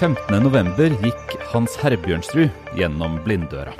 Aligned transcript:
15.11 0.00 0.94
gikk 1.04 1.32
Hans 1.50 1.74
Herbjørnsrud 1.76 2.48
gjennom 2.78 3.18
Blinddøra. 3.20 3.74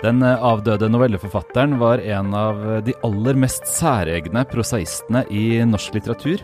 Den 0.00 0.18
eh, 0.26 0.42
avdøde 0.42 0.88
novelleforfatteren 0.90 1.76
var 1.78 2.02
en 2.02 2.32
av 2.34 2.58
de 2.82 2.96
aller 3.06 3.38
mest 3.38 3.68
særegne 3.70 4.42
prosaistene 4.50 5.22
i 5.30 5.60
norsk 5.70 5.94
litteratur. 5.94 6.42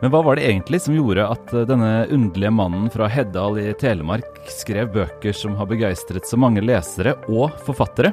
Men 0.00 0.10
hva 0.12 0.20
var 0.26 0.36
det 0.36 0.44
egentlig 0.48 0.80
som 0.82 0.96
gjorde 0.96 1.24
at 1.30 1.52
eh, 1.54 1.66
denne 1.68 1.90
underlige 2.12 2.52
mannen 2.52 2.90
fra 2.92 3.06
Heddal 3.10 3.58
i 3.62 3.70
Telemark 3.80 4.42
skrev 4.50 4.90
bøker 4.92 5.36
som 5.36 5.54
har 5.58 5.68
begeistret 5.70 6.26
så 6.28 6.38
mange 6.40 6.64
lesere 6.64 7.14
og 7.30 7.54
forfattere? 7.64 8.12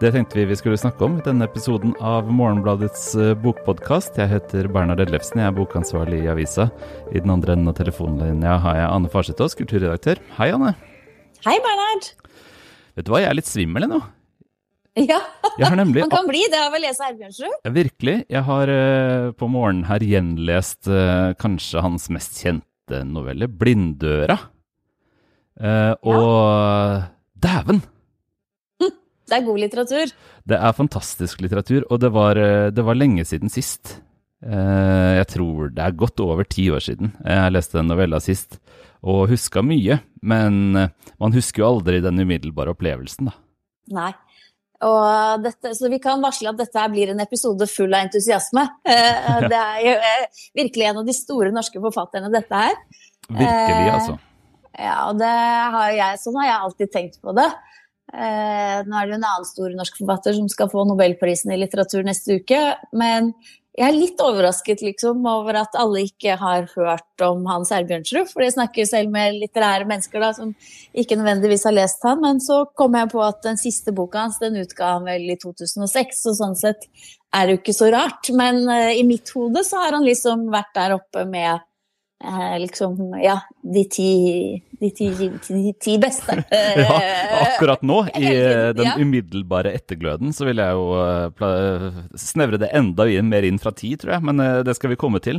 Det 0.00 0.12
tenkte 0.14 0.40
vi 0.40 0.48
vi 0.50 0.58
skulle 0.58 0.80
snakke 0.80 1.04
om 1.06 1.18
i 1.18 1.24
denne 1.26 1.46
episoden 1.46 1.94
av 2.00 2.30
Morgenbladets 2.32 3.06
eh, 3.20 3.34
bokpodkast. 3.44 4.18
Jeg 4.18 4.32
heter 4.32 4.70
Bernhard 4.72 5.04
Ellefsen, 5.04 5.42
jeg 5.44 5.52
er 5.52 5.58
bokansvarlig 5.60 6.24
i 6.24 6.30
avisa. 6.32 6.70
I 7.12 7.20
den 7.20 7.34
andre 7.36 7.54
enden 7.54 7.70
av 7.72 7.78
telefonlinja 7.78 8.58
har 8.64 8.80
jeg 8.80 8.92
Anne 8.92 9.12
Farsetås, 9.12 9.58
kulturredaktør. 9.58 10.22
Hei, 10.40 10.50
Anne. 10.56 10.74
Hei, 11.46 11.58
Bernhard. 11.62 12.14
Vet 12.98 13.06
du 13.06 13.12
hva, 13.14 13.22
jeg 13.22 13.30
er 13.30 13.38
litt 13.38 13.50
svimmel 13.50 13.86
nå. 13.90 14.02
Ja, 15.58 15.72
nemlig, 15.74 16.04
man 16.04 16.12
kan 16.12 16.28
bli 16.28 16.44
det 16.50 16.58
av 16.62 16.74
å 16.74 16.78
lese 16.78 17.02
Herbjørnsrud. 17.02 17.54
Ja, 17.66 17.72
virkelig. 17.74 18.16
Jeg 18.30 18.42
har 18.46 18.70
uh, 18.70 19.30
på 19.34 19.48
morgenen 19.50 19.86
her 19.88 20.04
gjenlest 20.06 20.86
uh, 20.86 21.34
kanskje 21.38 21.82
hans 21.82 22.08
mest 22.14 22.38
kjente 22.38 23.02
novelle, 23.08 23.48
'Blinddøra'. 23.50 24.38
Uh, 25.58 25.94
og 26.06 26.18
ja. 26.22 27.06
dæven! 27.34 27.82
Det 29.28 29.36
er 29.36 29.42
god 29.44 29.58
litteratur. 29.60 30.12
Det 30.48 30.56
er 30.56 30.76
fantastisk 30.76 31.42
litteratur, 31.44 31.82
og 31.90 31.98
det 32.00 32.08
var, 32.14 32.38
det 32.72 32.84
var 32.86 32.96
lenge 32.96 33.26
siden 33.28 33.52
sist. 33.52 33.98
jeg 34.40 35.26
tror 35.28 35.68
det 35.74 35.82
er 35.84 35.98
godt 35.98 36.22
over 36.24 36.46
ti 36.48 36.70
år 36.70 36.80
siden 36.80 37.10
jeg 37.26 37.52
leste 37.52 37.76
den 37.76 37.90
novella 37.90 38.22
sist, 38.24 38.56
og 39.02 39.28
huska 39.28 39.60
mye. 39.60 39.98
Men 40.22 40.72
man 40.72 41.36
husker 41.36 41.60
jo 41.60 41.68
aldri 41.74 42.00
den 42.00 42.22
umiddelbare 42.24 42.72
opplevelsen, 42.72 43.28
da. 43.28 43.36
Nei. 43.98 44.14
Dette, 44.78 45.72
så 45.74 45.88
vi 45.90 45.98
kan 45.98 46.22
varsle 46.22 46.52
at 46.52 46.58
dette 46.60 46.84
blir 46.92 47.10
en 47.10 47.22
episode 47.24 47.66
full 47.66 47.90
av 47.90 48.06
entusiasme. 48.06 48.62
Eh, 48.86 49.38
det 49.50 49.58
er 49.58 49.80
jo 49.82 49.94
eh, 49.96 50.42
virkelig 50.60 50.86
en 50.86 51.00
av 51.00 51.08
de 51.08 51.14
store 51.16 51.50
norske 51.54 51.82
forfatterne, 51.82 52.30
dette 52.30 52.60
her. 52.62 52.76
Virkelig, 53.26 53.88
altså. 53.96 54.14
Eh, 54.70 54.84
ja, 54.86 54.98
og 55.08 55.18
det 55.18 55.32
har 55.74 55.90
jeg, 55.96 56.20
sånn 56.22 56.38
har 56.38 56.46
jeg 56.46 56.60
alltid 56.68 56.92
tenkt 56.94 57.18
på 57.24 57.34
det. 57.34 57.48
Nå 58.08 58.16
er 58.96 59.04
det 59.04 59.10
jo 59.10 59.16
en 59.18 59.26
annen 59.26 59.44
stor 59.44 59.74
norsk 59.76 59.98
forfatter 59.98 60.36
som 60.38 60.46
skal 60.48 60.70
få 60.72 60.86
nobelprisen 60.88 61.50
i 61.52 61.58
litteratur 61.58 62.06
neste 62.06 62.38
uke. 62.38 62.60
Men 62.96 63.34
jeg 63.78 63.86
er 63.86 63.94
litt 63.94 64.22
overrasket 64.22 64.80
liksom, 64.82 65.22
over 65.30 65.60
at 65.60 65.76
alle 65.78 66.02
ikke 66.08 66.34
har 66.40 66.66
hørt 66.72 67.22
om 67.22 67.44
Hans 67.46 67.70
Erbjørnsrud. 67.74 68.26
For 68.32 68.42
jeg 68.42 68.56
snakker 68.56 68.88
selv 68.88 69.12
med 69.14 69.38
litterære 69.38 69.86
mennesker 69.86 70.22
da, 70.22 70.32
som 70.34 70.50
ikke 70.98 71.18
nødvendigvis 71.20 71.66
har 71.68 71.76
lest 71.76 72.02
han. 72.06 72.18
Men 72.24 72.42
så 72.42 72.64
kom 72.78 72.96
jeg 72.98 73.12
på 73.12 73.22
at 73.22 73.38
den 73.46 73.60
siste 73.60 73.94
boka 73.94 74.26
hans 74.26 74.40
den 74.42 74.58
utga 74.64 74.96
han 74.96 75.06
vel 75.06 75.30
i 75.30 75.38
2006, 75.38 76.24
så 76.24 76.34
sånn 76.40 76.58
sett 76.58 76.88
er 77.34 77.46
det 77.46 77.54
jo 77.54 77.60
ikke 77.60 77.76
så 77.76 77.92
rart. 77.94 78.32
Men 78.34 78.64
uh, 78.66 78.90
i 78.90 79.04
mitt 79.06 79.30
hode 79.36 79.62
så 79.66 79.84
har 79.84 79.94
han 79.94 80.06
liksom 80.06 80.48
vært 80.54 80.74
der 80.74 80.96
oppe 80.98 81.22
med 81.28 81.62
Eh, 82.24 82.58
liksom, 82.58 83.14
ja, 83.22 83.40
de 83.62 83.84
ti, 83.84 84.10
de 84.80 84.90
ti, 84.90 85.08
de 85.48 85.72
ti 85.80 85.98
beste. 86.02 86.34
ja, 86.76 86.96
akkurat 87.44 87.84
nå, 87.86 88.00
i 88.18 88.32
eh, 88.32 88.70
den 88.74 89.04
umiddelbare 89.04 89.70
ettergløden, 89.78 90.32
så 90.34 90.48
vil 90.48 90.58
jeg 90.58 90.74
jo 90.74 90.88
uh, 90.98 92.00
snevre 92.18 92.58
det 92.58 92.72
enda 92.74 93.06
inn, 93.06 93.30
mer 93.30 93.46
inn 93.46 93.62
fra 93.62 93.70
ti, 93.70 93.92
tror 94.00 94.16
jeg. 94.16 94.26
Men 94.26 94.42
det 94.66 94.74
skal 94.74 94.90
vi 94.94 94.98
komme 94.98 95.22
til. 95.22 95.38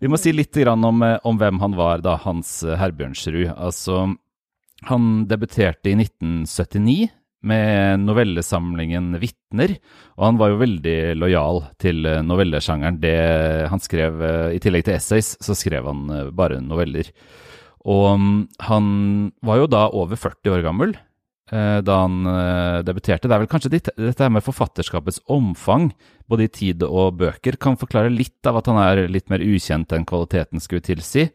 Vi 0.00 0.08
må 0.08 0.16
si 0.20 0.32
litt 0.32 0.56
om, 0.64 1.04
om 1.04 1.40
hvem 1.40 1.60
han 1.60 1.76
var, 1.76 2.00
da, 2.04 2.16
Hans 2.24 2.62
Herbjørnsrud. 2.64 3.52
Altså, 3.52 4.06
han 4.88 5.12
debuterte 5.28 5.92
i 5.92 5.98
1979 6.00 7.10
med 7.46 8.02
novellesamlingen 8.02 9.16
'Vitner'. 9.20 9.76
Og 10.18 10.24
han 10.26 10.38
var 10.40 10.52
jo 10.52 10.60
veldig 10.60 10.98
lojal 11.18 11.62
til 11.82 12.06
eh, 12.06 12.22
novellesjangeren. 12.26 13.00
Det 13.00 13.16
han 13.70 13.82
skrev, 13.82 14.22
eh, 14.22 14.54
I 14.56 14.62
tillegg 14.62 14.86
til 14.86 14.96
essays, 14.98 15.36
så 15.40 15.56
skrev 15.56 15.86
han 15.86 16.06
eh, 16.10 16.30
bare 16.30 16.60
noveller. 16.60 17.10
Og 17.86 18.08
mm, 18.18 18.38
han 18.68 18.86
var 19.46 19.62
jo 19.62 19.66
da 19.70 19.86
over 19.94 20.18
40 20.18 20.56
år 20.56 20.64
gammel 20.66 20.96
da 21.46 22.00
han 22.02 22.24
debuterte. 22.82 23.28
Det 23.30 23.34
er 23.36 23.38
vel 23.38 23.46
kanskje 23.46 23.70
dette 23.70 24.28
med 24.34 24.42
forfatterskapets 24.42 25.20
omfang, 25.30 25.92
både 26.26 26.48
i 26.48 26.50
tid 26.50 26.82
og 26.82 27.20
bøker, 27.20 27.54
kan 27.62 27.78
forklare 27.78 28.10
litt 28.10 28.48
av 28.50 28.58
at 28.58 28.66
han 28.66 28.80
er 28.82 29.04
litt 29.06 29.30
mer 29.30 29.44
ukjent 29.46 29.94
enn 29.94 30.08
kvaliteten 30.10 30.58
skulle 30.58 30.82
tilsi. 30.82 31.28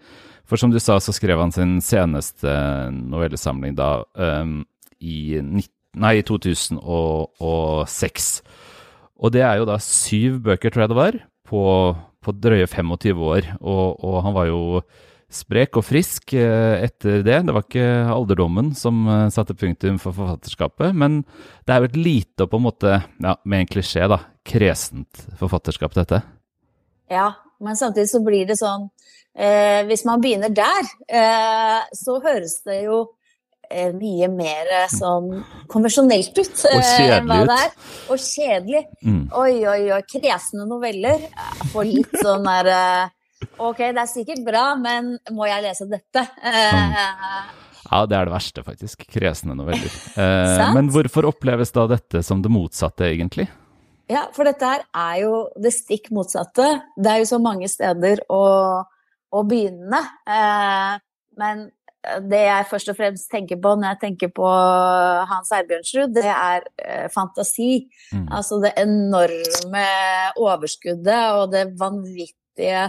For 0.44 0.59
som 0.59 0.68
du 0.68 0.81
sa, 0.84 0.97
så 1.00 1.16
skrev 1.16 1.40
han 1.40 1.56
sin 1.56 1.78
seneste 1.80 2.52
novellesamling 2.91 3.78
da 3.80 4.02
um, 4.19 4.58
i 5.00 5.40
19 5.40 5.64
nei, 6.00 6.18
i 6.19 6.25
2006. 6.28 8.31
Og 9.22 9.35
det 9.35 9.44
er 9.46 9.59
jo 9.59 9.68
da 9.69 9.78
syv 9.84 10.41
bøker, 10.47 10.74
tror 10.74 10.85
jeg 10.85 10.94
det 10.94 11.00
var, 11.00 11.19
på, 11.47 11.62
på 12.24 12.35
drøye 12.41 12.68
25 12.69 13.24
år. 13.28 13.53
Og, 13.59 14.02
og, 14.02 14.19
han 14.25 14.38
var 14.38 14.50
jo 14.50 14.62
sprek 15.31 15.78
og 15.79 15.85
frisk 15.88 16.34
eh, 16.35 16.84
etter 16.88 17.22
det. 17.24 17.38
Det 17.47 17.56
var 17.56 17.63
ikke 17.63 17.88
alderdommen 18.12 18.74
som 18.78 19.06
eh, 19.07 19.29
satte 19.34 19.56
punktum 19.56 20.00
for 20.02 20.16
forfatterskapet, 20.18 20.97
men 20.97 21.22
det 21.66 21.75
er 21.75 21.79
jo 21.79 21.91
et 21.91 22.00
lite 22.00 22.46
og 22.46 22.52
på 22.52 22.59
en 22.59 22.68
måte, 22.68 22.97
ja, 23.23 23.38
med 23.46 23.63
en 23.63 23.72
klisjé, 23.72 24.09
da, 24.12 24.19
kresent 24.47 25.23
forfatterskap, 25.40 25.96
dette. 25.96 26.23
Ja, 27.12 27.31
men 27.62 27.78
samtidig 27.78 28.09
så 28.09 28.22
blir 28.25 28.47
det 28.47 28.56
sånn 28.58 28.88
eh, 29.35 29.84
Hvis 29.88 30.06
man 30.08 30.23
begynner 30.23 30.52
der, 30.56 30.88
eh, 31.12 31.81
så 31.96 32.18
høres 32.23 32.62
det 32.66 32.81
jo 32.88 33.03
mye 33.96 34.28
mer 34.32 34.70
eh, 34.82 34.92
sånn 34.92 35.32
konvensjonelt 35.72 36.36
ut. 36.38 36.66
Og 36.72 36.78
eh, 36.82 36.92
kjedelig 36.98 37.40
ut. 37.48 37.88
Og 38.12 38.22
kjedelig. 38.26 38.84
Mm. 39.06 39.24
Oi, 39.42 39.56
oi, 39.72 39.82
oi. 39.96 40.04
Kresne 40.12 40.68
noveller. 40.70 41.26
Jeg 41.32 41.72
får 41.74 41.90
litt 41.90 42.22
sånn 42.22 42.48
der 42.50 42.72
Ok, 43.62 43.80
det 43.82 43.98
er 43.98 44.09
sikkert 44.09 44.44
bra, 44.46 44.68
men 44.78 45.16
må 45.34 45.48
jeg 45.50 45.64
lese 45.66 45.88
dette? 45.90 46.22
Mm. 46.46 47.58
Ja, 47.92 48.06
det 48.08 48.16
er 48.16 48.30
det 48.30 48.34
verste, 48.34 48.64
faktisk. 48.64 49.04
Kresne 49.12 49.56
noveller. 49.58 49.92
Eh, 50.16 50.62
men 50.76 50.92
hvorfor 50.94 51.28
oppleves 51.28 51.74
da 51.76 51.88
dette 51.92 52.22
som 52.24 52.44
det 52.44 52.52
motsatte, 52.53 53.09
egentlig? 53.09 53.48
Ja, 54.12 54.26
for 54.36 54.48
dette 54.48 54.68
her 54.68 54.86
er 54.96 55.18
jo 55.24 55.34
det 55.59 55.74
stikk 55.76 56.09
motsatte. 56.16 56.68
Det 56.96 57.12
er 57.12 57.22
jo 57.22 57.30
så 57.30 57.40
mange 57.44 57.68
steder 57.72 58.24
å, 58.32 58.44
å 59.32 59.44
begynne. 59.48 60.02
Eh, 60.24 60.96
men 61.40 61.66
det 62.01 62.41
jeg 62.47 62.67
først 62.69 62.89
og 62.89 62.97
fremst 62.97 63.28
tenker 63.29 63.59
på 63.62 63.75
når 63.78 63.94
jeg 63.94 64.01
tenker 64.01 64.31
på 64.34 64.47
Hans 65.29 65.51
Erbjørnsrud, 65.53 66.13
det 66.16 66.25
er 66.25 66.66
eh, 66.81 67.07
fantasi. 67.13 67.85
Mm. 68.12 68.28
Altså 68.39 68.57
det 68.63 68.73
enorme 68.81 69.85
overskuddet 70.41 71.23
og 71.38 71.51
det 71.53 71.67
vanvittige 71.79 72.88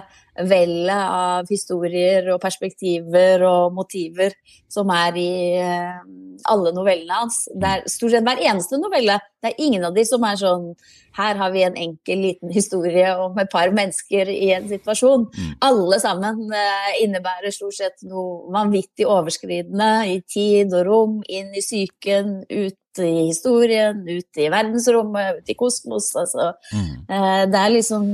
vellet 0.48 1.12
av 1.12 1.50
historier 1.50 2.31
og 2.32 2.41
perspektiver 2.41 3.44
og 3.44 3.75
motiver 3.76 4.32
som 4.72 4.91
er 4.94 5.19
i 5.20 5.32
eh, 5.60 6.00
alle 6.48 6.72
novellene 6.75 7.20
hans. 7.20 7.44
Det 7.53 7.69
er 7.69 7.87
stort 7.91 8.15
sett 8.15 8.26
hver 8.26 8.41
eneste 8.41 8.81
novelle. 8.81 9.19
Det 9.43 9.53
er 9.53 9.65
ingen 9.66 9.84
av 9.84 9.94
de 9.97 10.04
som 10.09 10.25
er 10.25 10.41
sånn 10.41 10.72
her 11.16 11.37
har 11.37 11.50
vi 11.53 11.65
en 11.66 11.76
enkel, 11.76 12.22
liten 12.25 12.53
historie 12.54 13.10
om 13.20 13.37
et 13.41 13.50
par 13.53 13.72
mennesker 13.75 14.31
i 14.32 14.53
en 14.56 14.69
situasjon. 14.70 15.26
Mm. 15.28 15.50
Alle 15.69 15.98
sammen 16.00 16.47
eh, 16.56 16.93
innebærer 17.04 17.53
stort 17.53 17.76
sett 17.76 18.06
noe 18.09 18.53
vanvittig 18.54 19.04
overskridende 19.04 19.91
i 20.09 20.20
tid 20.25 20.72
og 20.72 20.87
rom, 20.88 21.19
inn 21.28 21.53
i 21.53 21.64
psyken, 21.64 22.38
ut 22.49 23.03
i 23.03 23.28
historien, 23.28 24.03
ut 24.04 24.41
i 24.41 24.49
verdensrommet, 24.53 25.43
ut 25.43 25.53
i 25.53 25.56
kosmos. 25.59 26.10
Altså. 26.16 26.53
Mm. 26.72 26.94
Eh, 27.04 27.43
det 27.53 27.60
er 27.60 27.76
liksom 27.76 28.09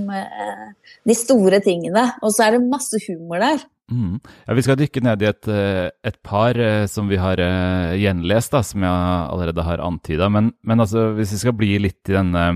de 1.06 1.18
store 1.18 1.62
tingene. 1.62 2.07
Og 2.22 2.32
så 2.34 2.46
er 2.46 2.56
det 2.56 2.68
masse 2.68 3.00
humor 3.06 3.42
der. 3.42 3.66
Mm. 3.88 4.18
Ja, 4.44 4.54
vi 4.54 4.64
skal 4.66 4.76
dykke 4.76 5.00
ned 5.04 5.22
i 5.24 5.28
et, 5.30 5.48
eh, 5.48 5.88
et 6.04 6.18
par 6.22 6.58
eh, 6.60 6.84
som 6.90 7.08
vi 7.08 7.16
har 7.16 7.40
uh, 7.40 7.96
gjenlest, 7.96 8.52
da, 8.52 8.60
som 8.66 8.84
jeg 8.84 8.92
allerede 9.32 9.64
har 9.64 9.80
antyda. 9.84 10.28
Men, 10.32 10.52
men 10.62 10.84
altså, 10.84 11.10
hvis 11.16 11.32
vi 11.36 11.42
skal 11.44 11.56
bli 11.56 11.76
litt 11.86 12.10
i 12.10 12.18
denne 12.18 12.48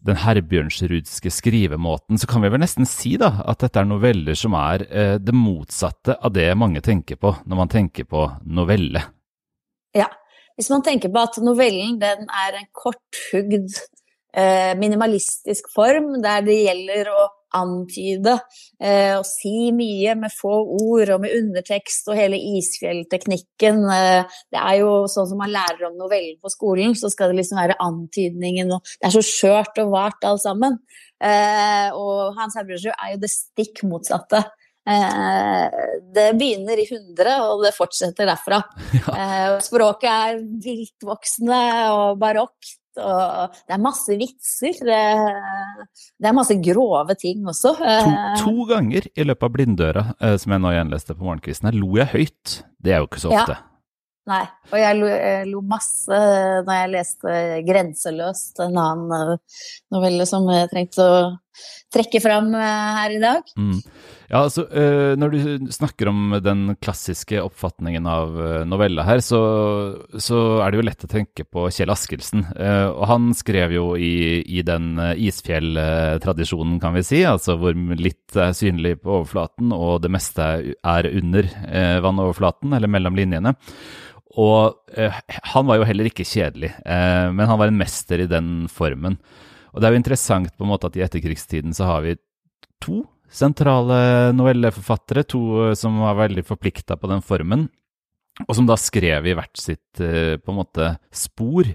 den 0.00 0.16
herbjørnsrudske 0.16 1.28
skrivemåten, 1.28 2.16
så 2.16 2.28
kan 2.28 2.40
vi 2.40 2.48
vel 2.52 2.62
nesten 2.62 2.88
si 2.88 3.18
da, 3.20 3.34
at 3.44 3.60
dette 3.60 3.82
er 3.82 3.88
noveller 3.88 4.36
som 4.38 4.56
er 4.56 4.84
uh, 4.88 5.16
det 5.20 5.36
motsatte 5.36 6.16
av 6.16 6.32
det 6.36 6.48
mange 6.56 6.84
tenker 6.84 7.20
på 7.20 7.34
når 7.44 7.60
man 7.64 7.72
tenker 7.72 8.08
på 8.08 8.26
novelle. 8.48 9.04
Ja, 9.96 10.08
hvis 10.56 10.70
man 10.72 10.84
tenker 10.84 11.12
på 11.12 11.24
at 11.24 11.40
novellen 11.44 11.98
den 12.00 12.28
er 12.28 12.56
en 12.60 12.68
korthugd, 12.76 13.80
uh, 14.36 14.72
minimalistisk 14.80 15.68
form 15.72 16.18
der 16.24 16.44
det 16.44 16.62
gjelder 16.62 17.12
å 17.16 17.28
antyde 17.56 18.36
eh, 18.82 19.16
og 19.16 19.24
si 19.26 19.70
mye 19.74 20.14
med 20.18 20.32
få 20.34 20.52
ord 20.76 21.12
og 21.14 21.22
med 21.24 21.34
undertekst 21.38 22.10
og 22.10 22.18
hele 22.18 22.38
isfjellteknikken. 22.58 23.82
Eh, 23.94 24.38
det 24.52 24.60
er 24.60 24.78
jo 24.82 24.92
sånn 25.10 25.28
som 25.32 25.42
man 25.42 25.52
lærer 25.54 25.88
om 25.88 25.98
novellen 25.98 26.38
på 26.42 26.52
skolen, 26.52 26.94
så 26.98 27.10
skal 27.12 27.32
det 27.32 27.40
liksom 27.40 27.60
være 27.60 27.78
antydningen 27.82 28.72
og 28.76 28.86
Det 29.00 29.08
er 29.08 29.16
så 29.16 29.24
skjørt 29.24 29.78
og 29.82 29.92
vart 29.94 30.24
alt 30.26 30.42
sammen. 30.44 30.78
Eh, 31.20 31.88
og 31.96 32.36
Hans 32.38 32.56
Herbjørnsrud 32.58 32.94
er 32.94 33.14
jo 33.14 33.22
det 33.24 33.32
stikk 33.32 33.84
motsatte. 33.88 34.44
det 34.90 36.30
begynner 36.40 36.80
i 36.80 36.86
100, 36.88 37.34
og 37.44 37.60
det 37.62 37.74
fortsetter 37.76 38.26
derfra. 38.26 38.62
Ja. 39.00 39.58
språket 39.62 40.08
er 40.10 40.40
viltvoksende 40.64 41.60
og 41.94 42.18
barokt. 42.18 42.78
Og 43.00 43.56
det 43.64 43.76
er 43.76 43.82
masse 43.82 44.18
vitser. 44.20 44.82
Det 44.84 46.28
er 46.30 46.36
masse 46.36 46.58
grove 46.62 47.16
ting 47.20 47.48
også. 47.48 47.74
To, 47.80 48.12
to 48.44 48.68
ganger 48.70 49.08
i 49.14 49.26
løpet 49.26 49.48
av 49.48 49.56
Blinddøra, 49.56 50.06
som 50.42 50.54
jeg 50.56 50.64
nå 50.64 50.76
gjenleste 50.76 51.16
på 51.16 51.26
morgenkvisten, 51.26 51.70
her 51.70 51.80
lo 51.80 51.90
jeg 52.00 52.12
høyt. 52.14 52.60
Det 52.80 52.94
er 52.94 53.02
jo 53.02 53.10
ikke 53.10 53.24
så 53.24 53.34
ofte. 53.34 53.58
Ja. 53.58 53.64
Nei. 54.30 54.44
Og 54.70 54.76
jeg 54.78 54.96
lo, 54.98 55.08
jeg 55.10 55.46
lo, 55.50 55.60
masse 55.66 56.18
når 56.66 56.76
jeg 56.76 56.90
leste 56.92 57.36
'Grenseløst', 57.66 58.60
en 58.66 58.78
annen 58.78 59.14
eh, 59.16 59.62
novelle 59.94 60.26
som 60.28 60.46
jeg 60.52 60.70
trengte 60.70 61.06
å 61.06 61.16
trekke 61.92 62.20
fram 62.22 62.52
eh, 62.54 62.88
her 63.00 63.14
i 63.16 63.20
dag. 63.22 63.52
Mm. 63.58 63.78
Ja, 64.30 64.44
altså, 64.44 64.62
eh, 64.70 65.16
Når 65.18 65.32
du 65.32 65.70
snakker 65.74 66.10
om 66.10 66.36
den 66.42 66.76
klassiske 66.78 67.40
oppfatningen 67.42 68.06
av 68.06 68.36
novella 68.70 69.02
her, 69.08 69.22
så, 69.24 69.40
så, 70.14 70.38
er 70.62 70.70
det 70.70 70.78
jo 70.78 70.86
lett 70.86 71.06
å 71.06 71.10
tenke 71.10 71.46
på 71.46 71.66
Kjell 71.74 71.90
Askelsen. 71.90 72.44
Og 72.94 73.02
han 73.10 73.30
skrev 73.34 73.74
jo 73.74 73.86
i, 73.98 74.40
i 74.46 74.62
den 74.66 74.92
isfjelltradisjonen, 75.00 76.78
kan 76.82 76.94
vi 76.94 77.02
si, 77.06 77.24
altså 77.26 77.58
hvor 77.58 77.74
litt 77.74 78.38
er 78.38 78.54
synlig 78.54 79.00
på 79.02 79.16
overflaten 79.18 79.74
og 79.74 80.04
det 80.04 80.12
meste 80.14 80.46
er 80.78 81.10
under 81.10 81.50
vannoverflaten, 82.06 82.78
eller 82.78 82.92
mellom 82.92 83.18
linjene. 83.18 83.56
Og 84.38 84.94
eh, 84.94 85.20
han 85.54 85.66
var 85.66 85.80
jo 85.80 85.86
heller 85.88 86.10
ikke 86.10 86.26
kjedelig, 86.28 86.70
eh, 86.84 87.28
men 87.34 87.48
han 87.50 87.58
var 87.58 87.70
en 87.70 87.80
mester 87.80 88.22
i 88.22 88.30
den 88.30 88.68
formen. 88.70 89.18
Og 89.74 89.80
det 89.80 89.88
er 89.88 89.94
jo 89.94 90.02
interessant 90.02 90.52
på 90.56 90.66
en 90.66 90.72
måte 90.72 90.90
at 90.90 90.98
i 90.98 91.04
etterkrigstiden 91.06 91.76
så 91.76 91.88
har 91.92 92.04
vi 92.06 92.18
to 92.80 93.04
sentrale 93.30 94.32
novelleforfattere, 94.36 95.24
to 95.28 95.42
eh, 95.68 95.76
som 95.78 96.00
var 96.02 96.18
veldig 96.26 96.44
forplikta 96.46 96.98
på 96.98 97.10
den 97.10 97.22
formen, 97.24 97.68
og 98.46 98.54
som 98.56 98.68
da 98.68 98.78
skrev 98.80 99.28
i 99.28 99.36
hvert 99.38 99.60
sitt 99.60 100.02
eh, 100.02 100.36
på 100.40 100.52
en 100.52 100.60
måte 100.62 100.94
spor. 101.14 101.68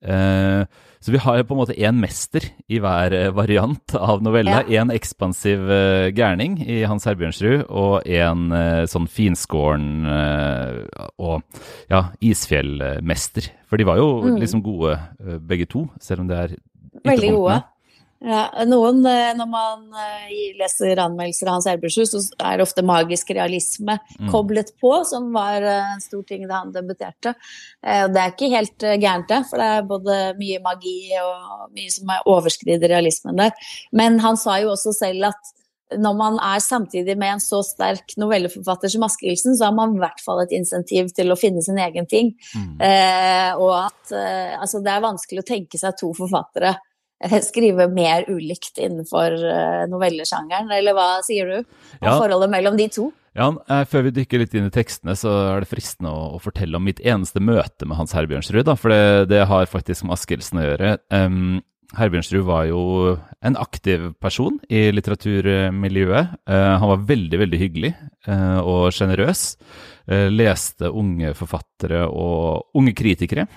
Eh, 0.00 0.62
så 1.00 1.12
vi 1.14 1.20
har 1.22 1.40
på 1.48 1.54
en 1.54 1.60
måte 1.62 1.76
én 1.80 1.96
mester 1.96 2.44
i 2.68 2.76
hver 2.82 3.14
variant 3.32 3.94
av 3.96 4.20
novella. 4.20 4.58
Én 4.68 4.90
ja. 4.92 4.96
ekspansiv 4.96 5.62
gærning 6.12 6.58
i 6.60 6.82
Hans 6.84 7.06
Herbjørnsrud, 7.08 7.62
og 7.72 8.04
en 8.04 8.52
sånn 8.84 9.08
finskåren 9.08 10.04
og 10.04 11.40
ja, 11.88 12.02
isfjellmester. 12.20 13.48
For 13.64 13.80
de 13.80 13.88
var 13.88 13.96
jo 13.96 14.10
mm. 14.26 14.36
liksom 14.42 14.60
gode 14.66 14.98
begge 15.40 15.70
to, 15.72 15.86
selv 16.04 16.26
om 16.26 16.28
det 16.28 16.42
er. 16.42 16.52
Veldig 17.04 17.34
gode. 17.36 17.60
Ja, 18.20 18.64
noen, 18.68 18.98
eh, 19.08 19.32
Når 19.32 19.46
man 19.48 19.84
eh, 19.96 20.32
leser 20.58 20.98
anmeldelser 21.00 21.48
av 21.48 21.56
Hans 21.56 21.68
Erbjørnshus, 21.70 22.10
så 22.12 22.20
er 22.44 22.58
det 22.58 22.66
ofte 22.66 22.84
magisk 22.84 23.30
realisme 23.32 23.96
mm. 23.96 24.26
koblet 24.28 24.74
på, 24.80 24.92
som 25.08 25.30
var 25.32 25.64
eh, 25.64 25.94
en 25.94 26.02
stor 26.04 26.26
ting 26.28 26.44
da 26.44 26.58
han 26.60 26.74
debuterte. 26.74 27.32
Det 27.80 28.20
er 28.20 28.34
ikke 28.34 28.50
helt 28.52 28.84
gærent, 29.00 29.28
det, 29.30 29.40
for 29.48 29.62
det 29.62 29.70
er 29.72 29.88
både 29.88 30.18
mye 30.36 30.60
magi 30.60 30.98
og 31.22 31.70
mye 31.72 31.94
som 31.94 32.12
er 32.12 32.28
overskrider 32.28 32.92
realismen 32.92 33.40
der. 33.40 33.72
Men 33.96 34.20
han 34.20 34.36
sa 34.36 34.58
jo 34.60 34.74
også 34.74 34.92
selv 34.98 35.30
at 35.30 35.54
når 35.98 36.18
man 36.18 36.36
er 36.44 36.60
samtidig 36.62 37.16
med 37.18 37.36
en 37.36 37.42
så 37.42 37.62
sterk 37.66 38.14
novelleforfatter 38.20 38.92
som 38.92 39.06
Askildsen, 39.06 39.56
så 39.58 39.68
har 39.68 39.74
man 39.76 39.96
i 39.96 40.02
hvert 40.02 40.22
fall 40.22 40.42
et 40.44 40.54
insentiv 40.56 41.10
til 41.16 41.32
å 41.32 41.38
finne 41.38 41.64
sin 41.66 41.80
egen 41.82 42.06
ting. 42.10 42.34
Mm. 42.54 42.76
Eh, 42.86 43.50
og 43.58 43.74
at 43.80 44.14
eh, 44.14 44.54
altså 44.60 44.82
det 44.84 44.94
er 44.94 45.08
vanskelig 45.08 45.42
å 45.42 45.50
tenke 45.50 45.80
seg 45.80 45.98
to 45.98 46.12
forfattere 46.16 46.76
skrive 47.44 47.88
mer 47.92 48.24
ulikt 48.30 48.78
innenfor 48.80 49.34
eh, 49.44 49.86
novellesjangeren, 49.90 50.70
eller 50.72 50.96
hva 50.96 51.08
sier 51.24 51.50
du 51.50 51.56
om 51.60 52.06
ja. 52.06 52.14
forholdet 52.14 52.52
mellom 52.52 52.78
de 52.78 52.88
to? 52.92 53.10
Ja, 53.36 53.50
eh, 53.70 53.84
Før 53.88 54.06
vi 54.08 54.14
dykker 54.16 54.42
litt 54.42 54.54
inn 54.56 54.66
i 54.66 54.74
tekstene, 54.74 55.14
så 55.18 55.32
er 55.52 55.62
det 55.62 55.70
fristende 55.70 56.10
å, 56.10 56.30
å 56.36 56.40
fortelle 56.42 56.78
om 56.78 56.86
mitt 56.86 57.02
eneste 57.04 57.42
møte 57.44 57.86
med 57.86 58.00
Hans 58.00 58.14
Herbjørnsrud. 58.16 58.64
Da, 58.66 58.76
for 58.78 58.94
det, 58.94 59.28
det, 59.34 59.44
har 59.50 59.70
faktisk 59.70 60.06
med 60.06 60.16
Askildsen 60.16 60.62
å 60.62 60.66
gjøre. 60.66 60.94
Um, 61.12 61.60
Herbjørnsrud 61.98 62.44
var 62.46 62.66
jo 62.68 62.80
en 63.42 63.56
aktiv 63.58 64.12
person 64.22 64.60
i 64.70 64.88
litteraturmiljøet. 64.94 66.36
Uh, 66.46 66.74
han 66.78 66.92
var 66.92 67.06
veldig, 67.08 67.40
veldig 67.44 67.60
hyggelig 67.64 67.94
uh, 68.28 68.60
og 68.62 68.92
sjenerøs. 68.94 69.48
Eh, 70.10 70.26
leste 70.32 70.88
unge 70.90 71.28
forfattere 71.38 72.00
og 72.08 72.74
unge 72.80 72.96
kritikere 72.98 73.44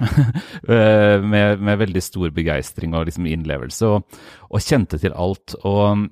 eh, 0.69 1.17
med, 1.23 1.57
med, 1.57 1.79
veldig 1.81 2.03
stor 2.03 2.33
begeistring 2.35 2.93
og 2.93 3.07
liksom 3.07 3.25
innlevelse, 3.25 3.87
og, 3.89 4.19
og, 4.51 4.59
kjente 4.61 4.99
til 5.01 5.15
alt. 5.17 5.55
Og 5.65 6.03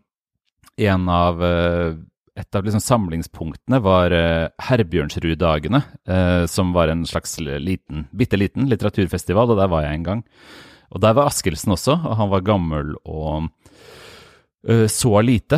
en 0.82 1.12
av 1.14 1.44
eh, 1.46 2.00
et 2.42 2.58
av 2.58 2.66
liksom 2.66 2.82
samlingspunktene 2.82 3.78
var 3.84 4.14
Herbjørnsrud-dagene, 4.66 5.82
som 6.50 6.70
var 6.72 6.88
en 6.90 7.02
slags 7.06 7.36
liten, 7.44 8.06
bitte 8.16 8.40
liten 8.40 8.70
litteraturfestival, 8.72 9.52
og 9.52 9.60
der 9.60 9.70
var 9.70 9.84
jeg 9.84 9.98
en 10.00 10.06
gang. 10.06 10.22
Og 10.92 11.02
der 11.04 11.16
var 11.18 11.32
Askildsen 11.32 11.74
også, 11.74 11.96
og 11.96 12.18
han 12.20 12.32
var 12.32 12.46
gammel 12.46 12.96
og 13.06 13.50
så 14.92 15.10
lite. 15.26 15.58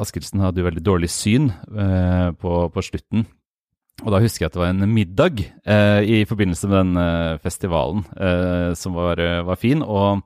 Askildsen 0.00 0.40
hadde 0.40 0.62
jo 0.62 0.64
veldig 0.64 0.80
dårlig 0.80 1.10
syn 1.12 1.50
på, 2.40 2.52
på 2.72 2.84
slutten. 2.86 3.26
Og 4.04 4.14
da 4.14 4.20
husker 4.22 4.44
jeg 4.44 4.50
at 4.50 4.56
det 4.56 4.62
var 4.62 4.72
en 4.72 4.92
middag 4.94 5.42
uh, 5.68 6.00
i 6.00 6.22
forbindelse 6.28 6.70
med 6.70 6.78
den 6.80 7.00
eh, 7.02 7.40
festivalen 7.42 8.04
eh, 8.16 8.70
som 8.78 8.96
var, 8.96 9.20
eh, 9.20 9.42
var, 9.44 9.58
fin. 9.60 9.82
Og 9.84 10.22